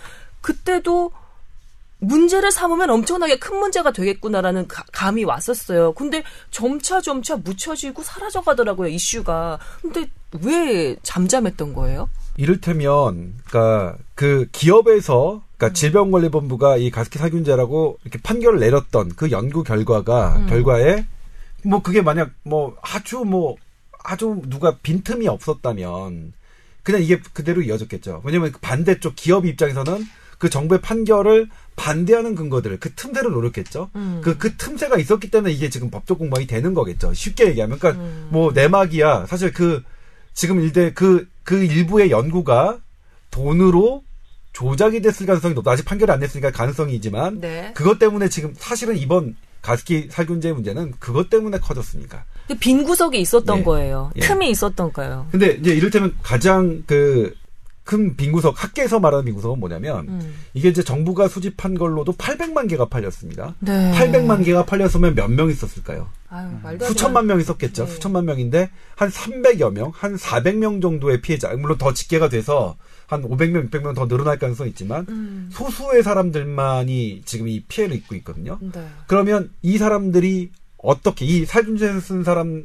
[0.41, 1.11] 그때도
[2.03, 5.93] 문제를 삼으면 엄청나게 큰 문제가 되겠구나라는 가, 감이 왔었어요.
[5.93, 9.59] 근데 점차 점차 묻혀지고 사라져 가더라고요, 이슈가.
[9.81, 10.09] 근데
[10.41, 12.09] 왜 잠잠했던 거예요?
[12.37, 15.73] 이를테면 그러니까 그 기업에서 그러니까 음.
[15.73, 20.47] 질병관리본부가 이 가습기 살균제라고 이렇게 판결을 내렸던 그 연구 결과가 음.
[20.47, 21.05] 결과에
[21.63, 23.55] 뭐 그게 만약 뭐 아주 뭐
[24.03, 26.33] 아주 누가 빈틈이 없었다면
[26.81, 28.21] 그냥 이게 그대로 이어졌겠죠.
[28.25, 30.03] 왜냐면 그 반대쪽 기업 입장에서는
[30.43, 33.89] 그 정부의 판결을 반대하는 근거들을 그 틈새를 노렸겠죠.
[33.95, 34.19] 음.
[34.21, 37.13] 그, 그 틈새가 있었기 때문에 이게 지금 법적 공방이 되는 거겠죠.
[37.13, 37.79] 쉽게 얘기하면.
[37.79, 38.27] 그러니까 음.
[38.29, 39.27] 뭐 내막이야.
[39.27, 39.81] 사실 그
[40.33, 42.79] 지금 일대 그, 그 일부의 연구가
[43.31, 44.03] 돈으로
[44.51, 45.71] 조작이 됐을 가능성이 높다.
[45.71, 47.71] 아직 판결이 안 됐으니까 가능성이지만 네.
[47.73, 52.25] 그것 때문에 지금 사실은 이번 가습기 살균제 문제는 그것 때문에 커졌습니까?
[52.59, 53.63] 빈 구석이 있었던 예.
[53.63, 54.11] 거예요.
[54.17, 54.19] 예.
[54.19, 55.25] 틈이 있었던 거예요.
[55.31, 57.33] 근데 이제 이를테면 가장 그
[57.83, 60.35] 큰 빙구석 학계에서 말하는 빙구석은 뭐냐면 음.
[60.53, 63.55] 이게 이제 정부가 수집한 걸로도 800만 개가 팔렸습니다.
[63.59, 63.91] 네.
[63.93, 66.07] 800만 개가 팔렸으면 몇 명 있었을까요?
[66.29, 67.85] 아유, 수천만 명 있었겠죠.
[67.85, 67.91] 네.
[67.91, 71.49] 수천만 명인데 한 300여 명, 한 400명 정도의 피해자.
[71.55, 72.75] 물론 더 집계가 돼서
[73.07, 75.49] 한 500명, 600명 더 늘어날 가능성이 있지만 음.
[75.51, 78.57] 소수의 사람들만이 지금 이 피해를 입고 있거든요.
[78.61, 78.87] 네.
[79.07, 82.63] 그러면 이 사람들이 어떻게 이 살균제를 쓴 사람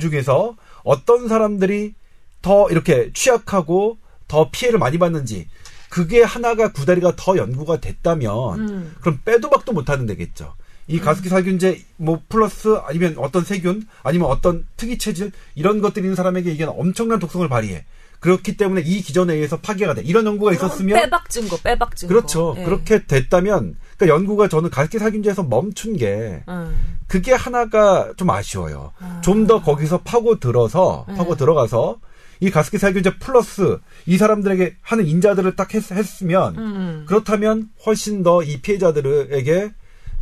[0.00, 1.94] 중에서 어떤 사람들이
[2.42, 3.98] 더 이렇게 취약하고
[4.28, 5.48] 더 피해를 많이 받는지
[5.88, 8.96] 그게 하나가 구다리가 더 연구가 됐다면 음.
[9.00, 10.54] 그럼 빼도 박도 못하는 되겠죠.
[10.86, 16.16] 이 가습기 살균제 뭐 플러스 아니면 어떤 세균 아니면 어떤 특이 체질 이런 것들이 있는
[16.16, 17.84] 사람에게 이게 엄청난 독성을 발휘해.
[18.20, 20.02] 그렇기 때문에 이 기전에 의해서 파괴가 돼.
[20.02, 22.14] 이런 연구가 있었으면 빼박 증거, 빼박 증거.
[22.14, 22.54] 그렇죠.
[22.58, 22.64] 예.
[22.64, 26.96] 그렇게 됐다면 그러니까 연구가 저는 가습기 살균제에서 멈춘 게 음.
[27.06, 28.92] 그게 하나가 좀 아쉬워요.
[28.98, 29.20] 아.
[29.22, 31.36] 좀더 거기서 파고 들어서 파고 예.
[31.36, 31.98] 들어가서
[32.40, 35.82] 이 가습기 살균제 플러스 이 사람들에게 하는 인자들을 딱 했,
[36.22, 37.04] 으면 음.
[37.06, 39.72] 그렇다면 훨씬 더 이 피해자들에게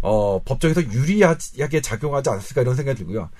[0.02, 3.30] 어, 법정에서 유리하게 작용하지 않았을까 이런 생각이 들고요.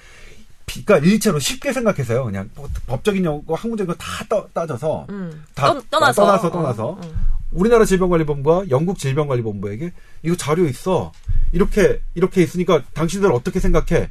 [0.67, 2.25] 그러니까 일체로 쉽게 생각해서요.
[2.25, 5.45] 그냥 뭐 법적인 용어, 학문적인 거다 따져서 음.
[5.55, 7.13] 다 떠, 나서 떠나서 떠나서 어, 어.
[7.51, 9.93] 우리나라 질병관리본부와 영국 질병관리본부에게
[10.23, 11.13] 이거 자료 있어.
[11.53, 14.09] 이렇게 이렇게 있으니까 당신들 어떻게 생각해?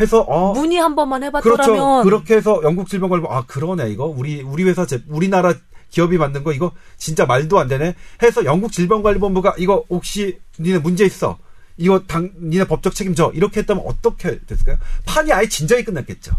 [0.00, 2.02] 해서 어 문의 한 번만 해봤더라면 그렇죠.
[2.04, 5.54] 그렇게 해서 영국 질병관리본 아 그러네 이거 우리 우리 회사 제 우리나라
[5.90, 11.04] 기업이 만든 거 이거 진짜 말도 안 되네 해서 영국 질병관리본부가 이거 혹시 니네 문제
[11.04, 11.38] 있어
[11.76, 14.78] 이거 당 니네 법적 책임져 이렇게 했다면 어떻게 됐을까요?
[15.04, 16.32] 판이 아예 진작에 끝났겠죠.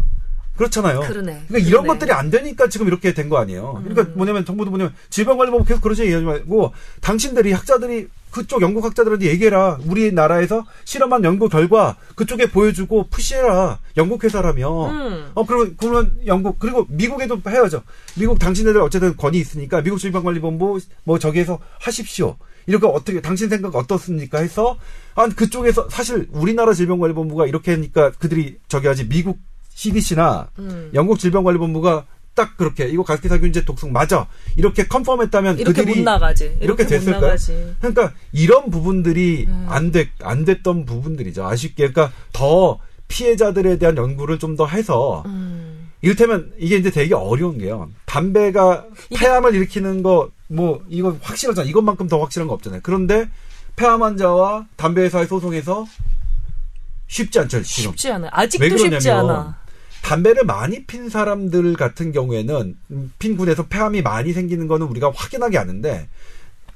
[0.56, 1.00] 그렇잖아요.
[1.00, 1.44] 그러네.
[1.48, 1.88] 그러니까 이런 그러네.
[1.88, 3.80] 것들이 안 되니까 지금 이렇게 된 거 아니에요.
[3.82, 4.12] 그러니까 음.
[4.16, 9.78] 뭐냐면 정부도 뭐냐면 질병관리본부 계속 그러지 얘기하지 말고 당신들이 학자들이 그쪽 영국 학자들한테 얘기해라.
[9.86, 13.78] 우리나라에서 실험한 연구 결과 그쪽에 보여주고 푸시해라.
[13.96, 14.88] 영국 회사라며.
[14.90, 15.30] 음.
[15.34, 17.82] 어 그러면 그러면 영국 그리고 미국에도 해야죠.
[18.16, 22.36] 미국 당신네들 어쨌든 권위 있으니까 미국 질병관리본부 뭐 저기에서 하십시오.
[22.66, 24.38] 이렇게 어떻게 당신 생각 어떻습니까?
[24.40, 24.78] 해서
[25.14, 29.38] 아 그쪽에서 사실 우리나라 질병관리본부가 이렇게 하니까 그들이 저기 하지 미국
[29.74, 30.90] CDC나 음.
[30.92, 32.04] 영국 질병관리본부가
[32.34, 34.26] 딱 그렇게 이거 가습기 살균제 독성 맞아.
[34.56, 36.44] 이렇게 컨펌했다면 이렇게 못 나가지.
[36.60, 37.36] 이렇게, 이렇게 됐을까요?
[37.80, 39.66] 그러니까 이런 부분들이 음.
[39.68, 41.44] 안됐안 안 됐던 부분들이죠.
[41.46, 41.90] 아쉽게.
[41.90, 42.78] 그러니까 더
[43.08, 45.90] 피해자들에 대한 연구를 좀 더 해서 음.
[46.02, 47.88] 이를테면 이게 이제 되게 어려운 게요.
[48.06, 48.84] 담배가
[49.16, 51.68] 폐암을 일으키는 거 뭐 이거 확실하잖아.
[51.68, 52.80] 이것만큼 더 확실한 거 없잖아요.
[52.82, 53.28] 그런데
[53.76, 55.86] 폐암 환자와 담배 회사의 소송에서
[57.06, 57.90] 쉽지 않죠 지금.
[57.90, 59.58] 쉽지 않아 아직도 쉽지 않아
[60.04, 62.76] 담배를 많이 핀 사람들 같은 경우에는
[63.18, 66.08] 핀 군에서 폐암이 많이 생기는 거는 우리가 확인하기 아는데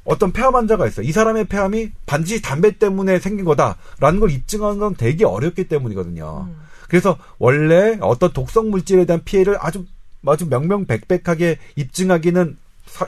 [0.05, 1.03] 어떤 폐암 환자가 있어.
[1.03, 6.47] 이 사람의 폐암이 반드시 담배 때문에 생긴 거다라는 걸 입증하는 건 되게 어렵기 때문이거든요.
[6.49, 6.57] 음.
[6.89, 9.85] 그래서 원래 어떤 독성 물질에 대한 피해를 아주
[10.27, 12.57] 아주 명명백백하게 입증하기는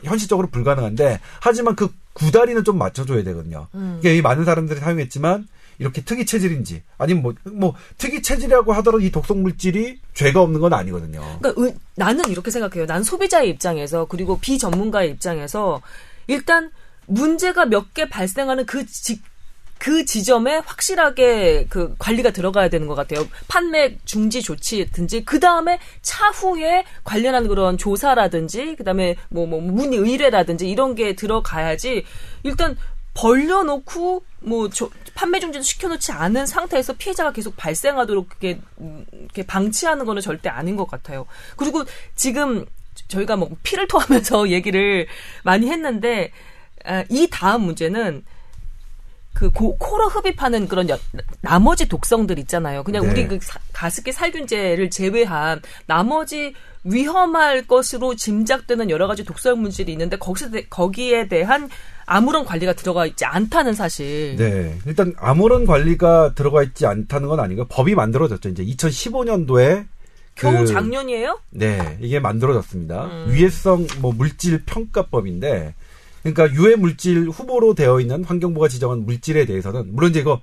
[0.05, 3.69] 현실적으로 불가능한데 하지만 그 구다리는 좀 맞춰줘야 되거든요.
[3.75, 3.97] 음.
[4.01, 5.49] 이게 많은 사람들이 사용했지만
[5.81, 10.75] 이렇게 특이 체질인지 아니면 뭐, 뭐 특이 체질이라고 하더라도 이 독성 물질이 죄가 없는 건
[10.75, 11.21] 아니거든요.
[11.41, 12.87] 그러니까 의, 나는 이렇게 생각해요.
[12.87, 15.81] 난 소비자의 입장에서 그리고 비전문가의 입장에서
[16.27, 16.71] 일단
[17.07, 19.23] 문제가 몇 개 발생하는 그 직,
[19.79, 23.27] 그 지점에 확실하게 그 관리가 들어가야 되는 것 같아요.
[23.49, 30.69] 판매 중지 조치든지 그 다음에 차후에 관련한 그런 조사라든지 그 다음에 뭐, 뭐 문의 의뢰라든지
[30.69, 32.05] 이런 게 들어가야지
[32.43, 32.77] 일단
[33.15, 34.89] 벌려놓고 뭐 저,
[35.21, 38.59] 판매 중지도 시켜놓지 않은 상태에서 피해자가 계속 발생하도록 그게
[39.13, 41.27] 이렇게 방치하는 거는 절대 아닌 것 같아요.
[41.57, 41.85] 그리고
[42.17, 42.65] 지금
[43.07, 45.07] 저희가 뭐 피를 토하면서 얘기를
[45.45, 46.33] 많이 했는데
[46.87, 48.25] 아, 이 다음 문제는
[49.35, 50.99] 그 고, 코로 흡입하는 그런 여,
[51.41, 52.83] 나머지 독성들 있잖아요.
[52.83, 53.11] 그냥 네.
[53.11, 56.55] 우리 그 사, 가습기 살균제를 제외한 나머지
[56.85, 61.69] 위험할 것으로 짐작되는 여러 가지 독성 물질이 있는데 거기서 거기에 대한
[62.07, 64.35] 아무런 관리가 들어가 있지 않다는 사실.
[64.37, 64.77] 네.
[64.87, 68.49] 일단 아무런 관리가 들어가 있지 않다는 건 아니고 법이 만들어졌죠.
[68.49, 69.87] 이제 2015년도에
[70.35, 71.39] 겨우 그, 작년이에요?
[71.51, 73.05] 네, 이게 만들어졌습니다.
[73.05, 73.27] 음.
[73.31, 75.75] 유해성 뭐 물질 평가법인데,
[76.23, 80.41] 그러니까 유해 물질 후보로 되어 있는 환경부가 지정한 물질에 대해서는 물론 이제 이거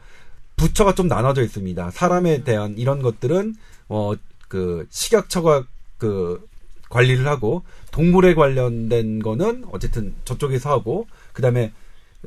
[0.55, 1.91] 부처가 좀 나눠져 있습니다.
[1.91, 2.43] 사람에 음.
[2.43, 3.55] 대한 이런 것들은
[3.89, 4.15] 어
[4.47, 5.65] 그 식약처가
[5.97, 6.47] 그
[6.89, 11.73] 관리를 하고 동물에 관련된 거는 어쨌든 저쪽에서 하고 그다음에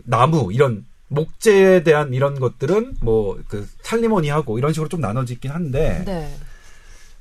[0.05, 6.03] 나무 이런 목재에 대한 이런 것들은 뭐 그 살리머니 하고 이런 식으로 좀 나눠지긴 한데
[6.07, 6.37] 네.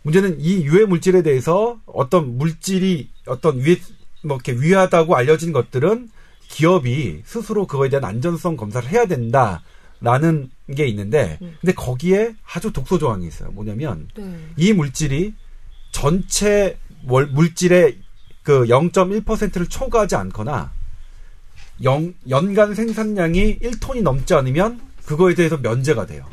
[0.03, 3.77] 문제는 이 유해 물질에 대해서 어떤 물질이 어떤 위해
[4.21, 6.09] 뭐 이렇게 위하다고 알려진 것들은
[6.49, 11.55] 기업이 스스로 그거에 대한 안전성 검사를 해야 된다라는 게 있는데 음.
[11.61, 13.51] 근데 거기에 아주 독소 조항이 있어요.
[13.51, 14.37] 뭐냐면 네.
[14.57, 15.33] 이 물질이
[15.91, 17.97] 전체 물질의
[18.43, 20.71] 그 0.1%를 초과하지 않거나
[21.83, 26.25] 영, 연간 생산량이 1톤이 넘지 않으면 그거에 대해서 면제가 돼요.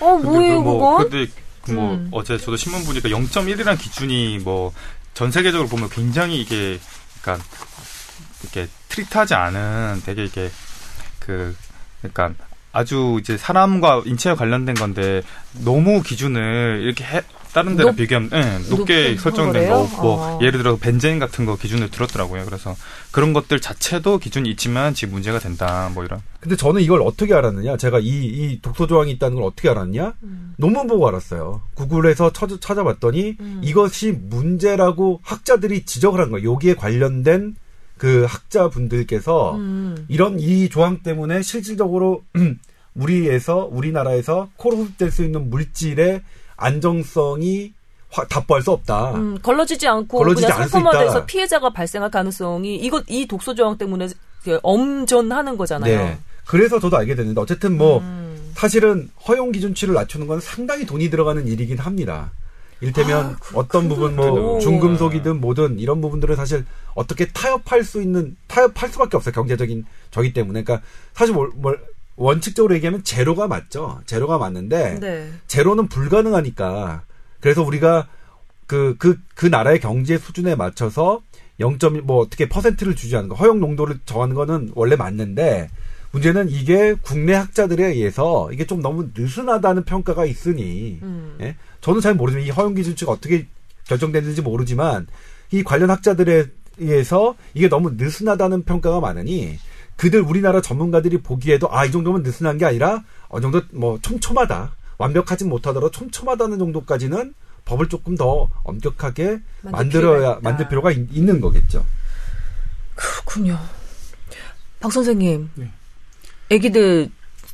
[0.00, 1.08] 어, 뭐예요, 뭐, 그거?
[1.08, 1.32] 근데
[1.72, 2.08] 뭐 음.
[2.12, 4.72] 어제 저도 신문 보니까 0.1이라는 기준이 뭐
[5.16, 6.78] 전 세계적으로 보면 굉장히 이게
[7.22, 7.42] 그러니까
[8.52, 10.50] 이렇게 트리트하지 않은 되게 이게
[11.20, 11.54] 그
[12.00, 12.32] 그러니까
[12.72, 15.22] 아주 이제 사람과 인체와 관련된 건데
[15.64, 17.22] 너무 기준을 이렇게 해,
[17.56, 20.38] 다른 데랑 높, 비교하면 네, 높게 설정된 거, 뭐 어.
[20.42, 22.44] 예를 들어 벤젠 같은 거 기준을 들었더라고요.
[22.44, 22.76] 그래서
[23.12, 26.20] 그런 것들 자체도 기준이 있지만 지금 문제가 된다, 뭐 이런.
[26.38, 27.78] 근데 저는 이걸 어떻게 알았느냐?
[27.78, 30.12] 제가 이, 이 독소 조항이 있다는 걸 어떻게 알았냐?
[30.22, 30.52] 음.
[30.58, 31.62] 논문 보고 알았어요.
[31.72, 33.60] 구글에서 찾아, 찾아봤더니 음.
[33.64, 36.52] 이것이 문제라고 학자들이 지적을 한 거예요.
[36.52, 37.56] 여기에 관련된
[37.98, 40.06] 그 학자분들께서 음.
[40.08, 42.24] 이런 이 조항 때문에 실질적으로
[42.94, 46.22] 우리에서 우리나라에서 코로 흡입될 수 있는 물질의
[46.56, 47.74] 안정성이
[48.30, 49.14] 답보할 수 없다.
[49.14, 54.08] 음, 걸러지지 않고 걸러지지 그냥 상품화돼서 피해자가 발생할 가능성이 이것 이 독소 저항 때문에
[54.62, 55.98] 엄전하는 거잖아요.
[55.98, 56.18] 네.
[56.46, 58.52] 그래서 저도 알게 됐는데 어쨌든 뭐 음.
[58.54, 62.30] 사실은 허용 기준치를 낮추는 건 상당히 돈이 들어가는 일이긴 합니다.
[62.80, 66.64] 일테면 아, 그, 어떤 부분 뭐 중금속이든 뭐든 이런 부분들은 사실
[66.94, 71.80] 어떻게 타협할 수 있는 타협할 수밖에 없어요 경제적인 저기 때문에 그러니까 사실 뭘, 뭘
[72.16, 74.00] 원칙적으로 얘기하면 제로가 맞죠.
[74.06, 75.30] 제로가 맞는데 네.
[75.46, 77.02] 제로는 불가능하니까
[77.40, 78.08] 그래서 우리가
[78.66, 81.22] 그 그그 그 나라의 경제 수준에 맞춰서
[81.60, 85.68] 0.1뭐 어떻게 퍼센트를 주지 않는 거 허용 농도를 정하는 거는 원래 맞는데
[86.12, 91.36] 문제는 이게 국내 학자들에 의해서 이게 좀 너무 느슨하다는 평가가 있으니 음.
[91.40, 91.56] 예?
[91.80, 93.46] 저는 잘 모르지만 이 허용 기준치가 어떻게
[93.84, 95.06] 결정됐는지 모르지만
[95.50, 96.46] 이 관련 학자들에
[96.78, 99.58] 의해서 이게 너무 느슨하다는 평가가 많으니
[99.96, 105.48] 그들 우리나라 전문가들이 보기에도 아 이 정도면 느슨한 게 아니라 어느 정도 뭐 촘촘하다 완벽하진
[105.48, 107.34] 못하더라도 촘촘하다는 정도까지는
[107.64, 111.84] 법을 조금 더 엄격하게 만들어야 만들 필요가 있, 는 거겠죠.
[112.94, 113.58] 그렇군요.
[114.80, 115.70] 박 선생님, 네.
[116.50, 117.10] 아기들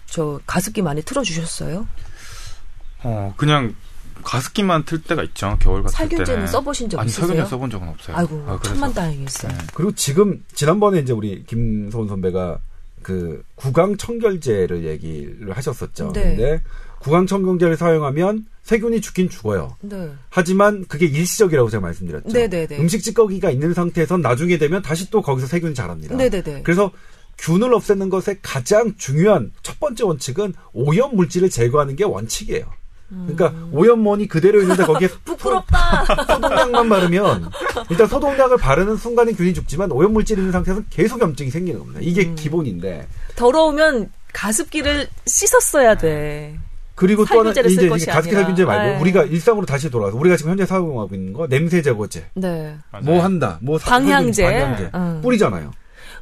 [0.06, 1.86] 저 가습기 많이 틀어주셨어요?
[3.04, 3.74] 어 그냥
[4.22, 5.56] 가습기만 틀 때가 있죠.
[5.60, 6.46] 겨울 같은 살균제는 때는.
[6.46, 7.26] 써보신 적 아니, 있으세요?
[7.28, 8.16] 살균제 써본 적은 없어요.
[8.16, 9.50] 아이고 아, 천만 다행이었어요.
[9.52, 9.58] 네.
[9.74, 12.58] 그리고 지금 지난번에 이제 우리 김소은 선배가
[13.02, 16.12] 그 구강 청결제를 얘기를 하셨었죠.
[16.12, 16.22] 네.
[16.22, 16.62] 근데
[17.00, 19.76] 구강 청결제를 사용하면 세균이 죽긴 죽어요.
[19.80, 20.12] 네.
[20.30, 22.28] 하지만 그게 일시적이라고 제가 말씀드렸죠.
[22.28, 22.48] 네네네.
[22.48, 22.80] 네, 네.
[22.80, 26.14] 음식 찌꺼기가 있는 상태에서 나중에 되면 다시 또 거기서 세균이 자랍니다.
[26.14, 26.42] 네네네.
[26.42, 26.92] 네, 그래서
[27.42, 32.64] 균을 없애는 것의 가장 중요한 첫 번째 원칙은 오염 물질을 제거하는 게 원칙이에요.
[33.08, 33.68] 그러니까 음.
[33.72, 36.04] 오염원이 그대로 있는데 거기에 부끄럽다.
[36.32, 37.50] 소독약만 바르면
[37.90, 42.00] 일단 소독약을 바르는 순간에 균이 죽지만 오염 물질 있는 상태에서 계속 염증이 생기는 겁니다.
[42.02, 42.34] 이게 음.
[42.34, 46.58] 기본인데 더러우면 가습기를 씻었어야 돼.
[46.94, 48.94] 그리고 또 하나 이제 가습기 살균제 말고 에이.
[48.94, 49.00] 네.
[49.00, 52.26] 우리가 일상으로 다시 돌아와서 우리가 지금 현재 사용하고 있는 거 냄새 제거제.
[52.34, 52.76] 네.
[53.02, 53.58] 뭐 한다.
[53.60, 54.44] 뭐 방향제.
[54.44, 54.90] 방향제.
[54.94, 55.20] 음.
[55.22, 55.70] 뿌리잖아요.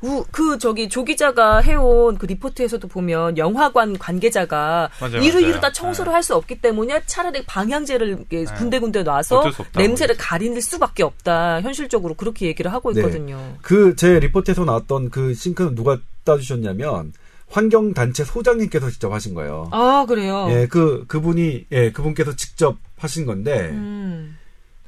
[0.03, 5.73] 우, 그 저기 조 기자가 해온 그 리포트에서도 보면 영화관 관계자가 맞아요, 이루 이루 다
[5.73, 6.15] 청소를 네.
[6.15, 8.45] 할수 없기 때문에 차라리 방향제를 네.
[8.45, 9.45] 군데군데 놔서
[9.77, 11.61] 냄새를 가릴 수밖에 없다.
[11.61, 13.01] 현실적으로 그렇게 얘기를 하고 네.
[13.01, 13.37] 있거든요.
[13.37, 13.57] 네.
[13.63, 17.13] 그 그제 리포트에서 나왔던 그 싱크는 누가 따주셨냐면
[17.49, 19.69] 환경단체 소장님께서 직접 하신 거예요.
[19.73, 20.47] 아, 그래요?
[20.51, 24.39] 예, 그, 그분이, 예, 그분께서 직접 하신 건데, 음.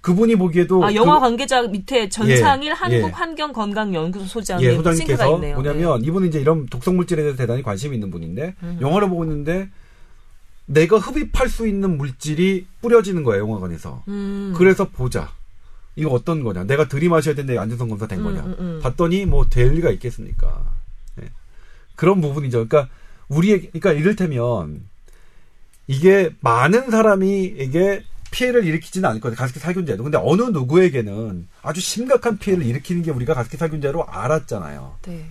[0.02, 3.12] 그분이 보기에도 아 영화 그, 관계자 밑에 전창일 예, 한국 예.
[3.12, 6.06] 환경 건강 연구소 소장님 예, 소장님께서 뭐냐면 네.
[6.06, 8.78] 이분은 이제 이런 독성 물질에 대해서 대단히 관심이 있는 분인데 음.
[8.80, 9.70] 영화를 보고 있는데
[10.66, 14.02] 내가 흡입할 수 있는 물질이 뿌려지는 거예요 영화관에서.
[14.08, 14.52] 음.
[14.56, 15.30] 그래서 보자.
[15.94, 16.64] 이거 어떤 거냐?
[16.64, 18.40] 내가 들이마셔야 되는데 안전성 검사 된 음, 거냐?
[18.42, 18.80] 음, 음.
[18.82, 20.64] 봤더니 뭐 될 리가 있겠습니까?
[21.16, 21.28] 네.
[21.94, 22.66] 그런 부분이죠.
[22.66, 22.92] 그러니까
[23.28, 24.82] 우리의 그러니까 이를테면
[25.86, 28.02] 이게 많은 사람이 이게
[28.32, 29.36] 피해를 일으키지는 않을 거예요.
[29.36, 30.02] 가습기 살균제도.
[30.02, 34.96] 근데 어느 누구에게는 아주 심각한 피해를 일으키는 게 우리가 가습기 살균제로 알았잖아요.
[35.06, 35.26] 네.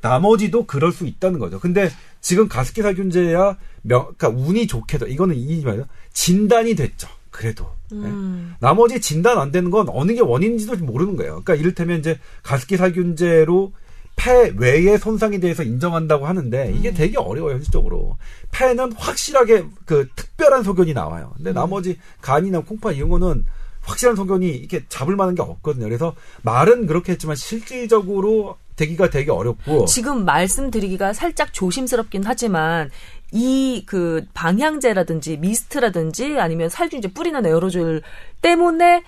[0.00, 1.58] 나머지도 그럴 수 있다는 거죠.
[1.58, 7.08] 근데 지금 가습기 살균제야 명, 그러니까 운이 좋게도 이거는 이 말이야 진단이 됐죠.
[7.30, 7.98] 그래도 네.
[7.98, 8.50] 음.
[8.52, 8.56] 네?
[8.60, 11.42] 나머지 진단 안 되는 건 어느 게 원인인지도 모르는 거예요.
[11.42, 13.72] 그러니까 이를테면 이제 가습기 살균제로
[14.16, 16.94] 폐 외의 손상에 대해서 인정한다고 하는데 이게 음.
[16.94, 18.16] 되게 어려워요 현실적으로
[18.50, 21.54] 폐는 확실하게 그 특별한 소견이 나와요 근데 음.
[21.54, 23.44] 나머지 간이나 콩팥 이런 거는
[23.82, 29.86] 확실한 소견이 이렇게 잡을 만한 게 없거든요 그래서 말은 그렇게 했지만 실질적으로 되기가 되게 어렵고
[29.86, 32.90] 지금 말씀드리기가 살짝 조심스럽긴 하지만
[33.32, 38.02] 이 그 방향제라든지 미스트라든지 아니면 살균제 뿌리는 에어로졸
[38.42, 39.02] 때문에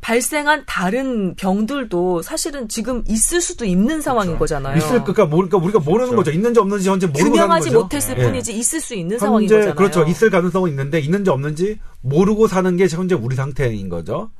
[0.00, 4.54] 발생한 다른 병들도 사실은 지금 있을 수도 있는 상황인 그렇죠.
[4.56, 4.78] 거잖아요.
[4.78, 6.16] 있을 그러니까 모르니까 우리가 모르는 그렇죠.
[6.16, 6.30] 거죠.
[6.30, 8.24] 있는지 없는지 현재 모르고 규명하지 못했을 네.
[8.24, 9.74] 뿐이지 있을 수 있는 상황인 거잖아요.
[9.74, 10.04] 그렇죠.
[10.04, 14.30] 있을 가능성은 있는데 있는지 없는지 모르고 사는 게 현재 우리 상태인 거죠.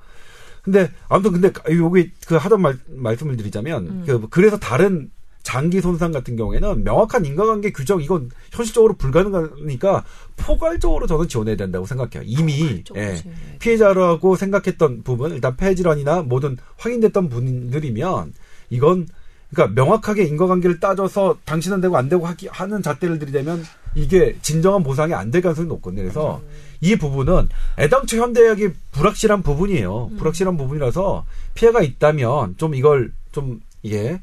[0.63, 4.05] 근데 아무튼 근데 여기 그 하던 말 말씀을 드리자면 음.
[4.07, 5.11] 그 그래서 다른
[5.43, 10.05] 장기 손상 같은 경우에는 명확한 인과관계 규정 이건 현실적으로 불가능하니까
[10.37, 12.23] 포괄적으로 저는 지원해야 된다고 생각해요.
[12.27, 13.23] 이미 예,
[13.59, 18.33] 피해자라고 생각했던 부분 일단 폐질환이나 모든 확인됐던 분들이면
[18.71, 19.09] 이건
[19.51, 23.65] 그러니까 명확하게 인과관계를 따져서 당신은 되고 안 되고 하는 잣대를 들이대면
[23.97, 26.03] 이게 진정한 보상이 안 될 가능성이 높거든요.
[26.03, 26.49] 그래서 음.
[26.81, 30.11] 이 부분은 애당초 현대의학이 불확실한 부분이에요.
[30.13, 30.17] 음.
[30.17, 31.25] 불확실한 부분이라서
[31.55, 34.21] 피해가 있다면 좀 이걸 좀 이게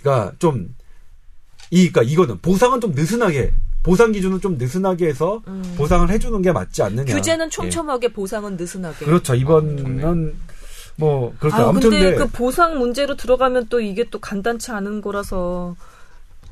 [0.00, 0.74] 그러니까 좀
[1.70, 5.74] 이, 그러니까 이거는 보상은 좀 느슨하게 보상 기준은 좀 느슨하게 해서 음.
[5.76, 7.14] 보상을 해주는 게 맞지 않느냐.
[7.14, 8.12] 규제는 촘촘하게 예.
[8.12, 9.04] 보상은 느슨하게.
[9.04, 9.34] 그렇죠.
[9.34, 10.42] 이번은 아,
[10.96, 11.56] 뭐 그렇죠.
[11.56, 15.74] 아, 아무튼 근데 그 보상 문제로 들어가면 또 이게 또 간단치 않은 거라서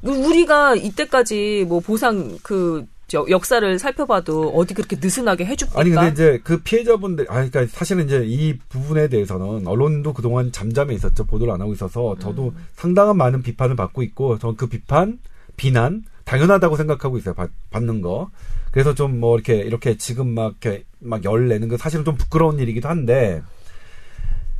[0.03, 2.85] 우리가 이때까지 뭐 보상 그
[3.15, 5.81] 역사를 살펴봐도 어디 그렇게 느슨하게 해줍니까?
[5.81, 10.95] 아니 근데 이제 그 피해자분들 아니 그러니까 사실은 이제 이 부분에 대해서는 언론도 그동안 잠잠해
[10.95, 12.67] 있었죠 보도를 안 하고 있어서 저도 음.
[12.75, 15.19] 상당한 많은 비판을 받고 있고 저는 그 비판
[15.57, 18.31] 비난 당연하다고 생각하고 있어요 받, 받는 거
[18.71, 22.59] 그래서 좀 뭐 이렇게 이렇게 지금 막 이렇게 막 열 내는 거 사실은 좀 부끄러운
[22.59, 23.43] 일이기도 한데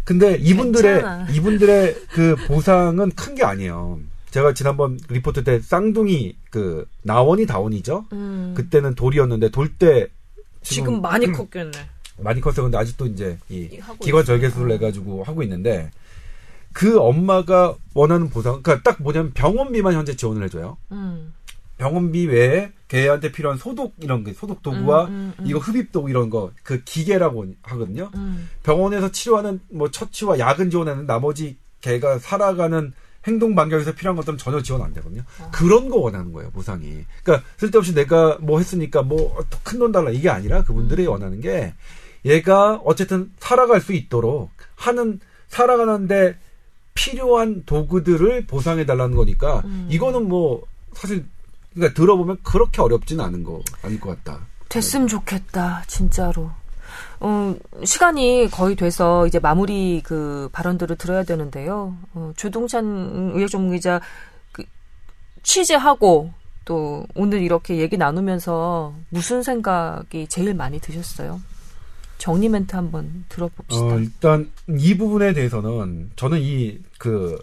[0.05, 1.27] 근데 이분들의 괜찮아.
[1.31, 4.01] 이분들의 그 보상은 큰 게 아니에요.
[4.31, 8.07] 제가 지난번 리포트 때 쌍둥이 그 나원이 다원이죠.
[8.13, 8.55] 음.
[8.57, 10.09] 그때는 돌이었는데 돌 때
[10.63, 11.73] 지금, 지금, 많이 음, 컸겠네.
[12.19, 12.65] 많이 컸어요.
[12.65, 15.91] 근데 아직도 이제 이 기관 절개술을 해가지고 하고 있는데
[16.73, 20.77] 그 엄마가 원하는 보상, 그러니까 딱 뭐냐면 병원비만 현재 지원을 해줘요.
[20.93, 21.33] 음.
[21.79, 25.47] 병원비 외에 걔한테 필요한 소독 이런 게 소독 도구와 음, 음, 음.
[25.47, 28.11] 이거 흡입 도구 이런 거 그 기계라고 하거든요.
[28.15, 28.51] 음.
[28.63, 32.93] 병원에서 치료하는 뭐 처치와 약은 지원하는 나머지 걔가 살아가는
[33.27, 35.23] 행동 반경에서 필요한 것들은 전혀 지원 안 되거든요.
[35.41, 35.51] 아.
[35.51, 37.05] 그런 거 원하는 거예요, 보상이.
[37.23, 41.13] 그러니까 쓸데없이 내가 뭐 했으니까 뭐 큰 돈 달라 이게 아니라 그분들이 음.
[41.13, 41.75] 원하는 게
[42.25, 46.39] 얘가 어쨌든 살아갈 수 있도록 하는 살아가는데
[46.95, 49.87] 필요한 도구들을 보상해 달라는 거니까 음.
[49.91, 50.63] 이거는 뭐
[50.93, 51.25] 사실
[51.75, 54.47] 그러니까 들어보면 그렇게 어렵지는 않은 거 아닐 것 같다.
[54.69, 56.51] 됐으면 좋겠다, 진짜로.
[57.21, 57.55] 어,
[57.85, 61.97] 시간이 거의 돼서 이제 마무리 그 발언들을 들어야 되는데요.
[62.15, 64.01] 어, 조동찬 의학전문기자
[64.53, 64.65] 그
[65.43, 66.33] 취재하고
[66.65, 71.41] 또 오늘 이렇게 얘기 나누면서 무슨 생각이 제일 많이 드셨어요?
[72.19, 73.85] 정리 멘트 한번 들어봅시다.
[73.85, 77.39] 어, 일단 이 부분에 대해서는 저는 이 그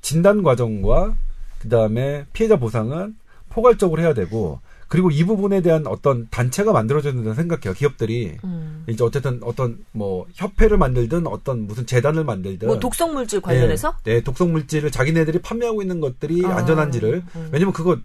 [0.00, 1.14] 진단 과정과
[1.60, 3.16] 그 다음에 피해자 보상은
[3.48, 4.60] 포괄적으로 해야 되고
[4.94, 7.74] 그리고 이 부분에 대한 어떤 단체가 만들어져야 된다고 생각해요.
[7.74, 8.84] 기업들이 음.
[8.88, 14.14] 이제 어쨌든 어떤 뭐 협회를 만들든 어떤 무슨 재단을 만들든 뭐 독성 물질 관련해서 네,
[14.14, 16.58] 네 독성 물질을 자기네들이 판매하고 있는 것들이 아.
[16.58, 17.48] 안전한지를 음.
[17.50, 17.98] 왜냐면 그거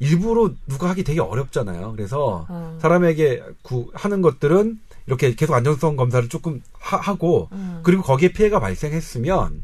[0.00, 1.92] 일부러 누가 하기 되게 어렵잖아요.
[1.92, 2.78] 그래서 어.
[2.82, 7.78] 사람에게 구, 하는 것들은 이렇게 계속 안전성 검사를 조금 하, 고 음.
[7.84, 9.62] 그리고 거기에 피해가 발생했으면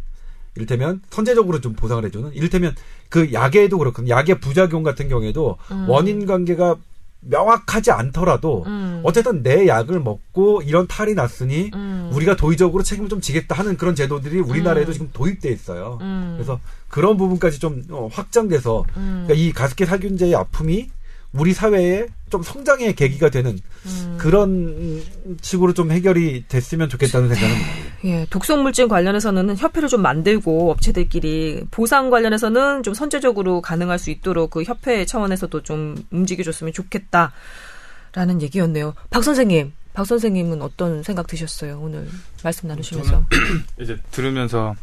[0.57, 2.75] 이를테면 선제적으로 좀 보상을 해주는 이를테면
[3.09, 4.11] 그 약에도 그렇거든요.
[4.15, 5.89] 약의 부작용 같은 경우에도 음.
[5.89, 6.77] 원인 관계가
[7.23, 9.01] 명확하지 않더라도 음.
[9.05, 12.11] 어쨌든 내 약을 먹고 이런 탈이 났으니 음.
[12.15, 14.93] 우리가 도의적으로 책임을 좀 지겠다 하는 그런 제도들이 우리나라에도 음.
[14.93, 15.99] 지금 도입돼 있어요.
[16.01, 16.35] 음.
[16.37, 19.25] 그래서 그런 부분까지 좀 어, 확장돼서 음.
[19.27, 20.89] 그러니까 이 가습기 살균제의 아픔이
[21.33, 24.17] 우리 사회에 좀 성장의 계기가 되는 음.
[24.19, 25.03] 그런
[25.41, 27.57] 식으로 좀 해결이 됐으면 좋겠다는 생각은
[28.05, 34.63] 예, 독성물질 관련해서는 협회를 좀 만들고 업체들끼리 보상 관련해서는 좀 선제적으로 가능할 수 있도록 그
[34.65, 38.95] 협회 차원에서도 좀 움직여줬으면 좋겠다라는 얘기였네요.
[39.11, 42.09] 박 선생님, 박 선생님은 어떤 생각 드셨어요 오늘
[42.43, 43.27] 말씀 나누시면서?
[43.81, 44.75] 이제 들으면서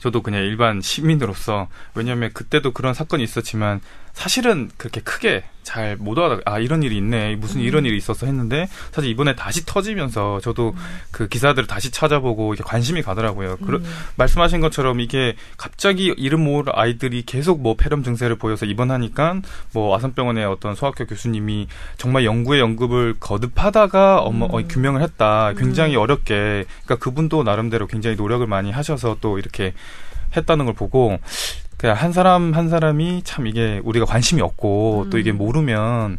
[0.00, 3.80] 저도 그냥 일반 시민으로서 왜냐하면 그때도 그런 사건이 있었지만
[4.16, 7.66] 사실은 그렇게 크게 잘 못 알아 아 이런 일이 있네 무슨 음.
[7.66, 10.82] 이런 일이 있었어 했는데 사실 이번에 다시 터지면서 저도 음.
[11.10, 13.58] 그 기사들을 다시 찾아보고 이게 관심이 가더라고요.
[13.60, 13.66] 음.
[13.66, 13.80] 그러,
[14.16, 19.40] 말씀하신 것처럼 이게 갑자기 이름 모을 아이들이 계속 뭐 폐렴 증세를 보여서 입원하니까
[19.72, 21.66] 뭐 아산병원의 어떤 소아과 교수님이
[21.98, 25.52] 정말 연구에 연급을 거듭하다가 어머 어, 규명을 했다.
[25.58, 26.00] 굉장히 음.
[26.00, 29.74] 어렵게 그러니까 그분도 나름대로 굉장히 노력을 많이 하셔서 또 이렇게
[30.36, 31.18] 했다는 걸 보고
[31.76, 35.10] 그냥 한 사람 한 사람이 참 이게 우리가 관심이 없고 음.
[35.10, 36.18] 또 이게 모르면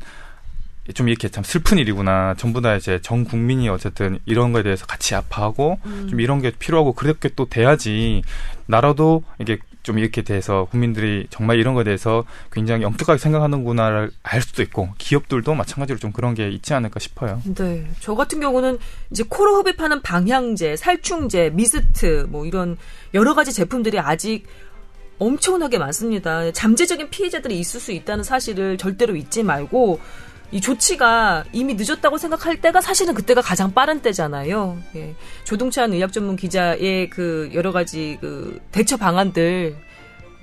[0.93, 2.35] 좀 이렇게 참 슬픈 일이구나.
[2.37, 6.07] 전부 다 이제 전 국민이 어쨌든 이런 거에 대해서 같이 아파하고 음.
[6.09, 8.21] 좀 이런 게 필요하고 그렇게 또 돼야지
[8.67, 14.61] 나라도 이게 좀 이렇게 돼서 국민들이 정말 이런 거에 대해서 굉장히 엄격하게 생각하는구나를 알 수도
[14.61, 17.41] 있고 기업들도 마찬가지로 좀 그런 게 있지 않을까 싶어요.
[17.55, 17.87] 네.
[18.01, 18.79] 저 같은 경우는
[19.11, 22.77] 이제 코로 흡입하는 방향제, 살충제, 미스트 뭐 이런
[23.13, 24.45] 여러 가지 제품들이 아직
[25.19, 26.51] 엄청나게 많습니다.
[26.51, 29.99] 잠재적인 피해자들이 있을 수 있다는 사실을 절대로 잊지 말고
[30.51, 34.77] 이 조치가 이미 늦었다고 생각할 때가 사실은 그때가 가장 빠른 때잖아요.
[34.95, 35.15] 예.
[35.43, 39.75] 조동찬 의학 전문 기자의 그 여러 가지 그 대처 방안들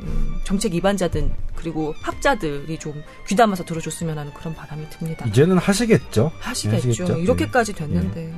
[0.00, 5.24] 음, 정책 입안자든 그리고 학자들이 좀 귀담아서 들어줬으면 하는 그런 바람이 듭니다.
[5.26, 6.32] 이제는 하시겠죠.
[6.38, 6.88] 하시겠죠.
[6.88, 7.18] 하시겠죠?
[7.20, 7.78] 이렇게까지 예.
[7.78, 8.26] 됐는데.
[8.26, 8.34] 예.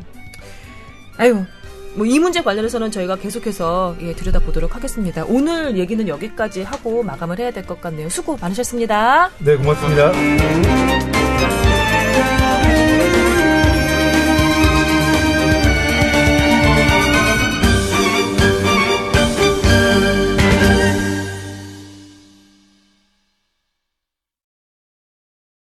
[1.17, 1.45] 아유,
[1.97, 5.25] 뭐 이 문제 관련해서는 저희가 계속해서 예, 들여다보도록 하겠습니다.
[5.27, 8.09] 오늘 얘기는 여기까지 하고 마감을 해야 될 것 같네요.
[8.09, 9.31] 수고 많으셨습니다.
[9.39, 10.13] 네, 고맙습니다.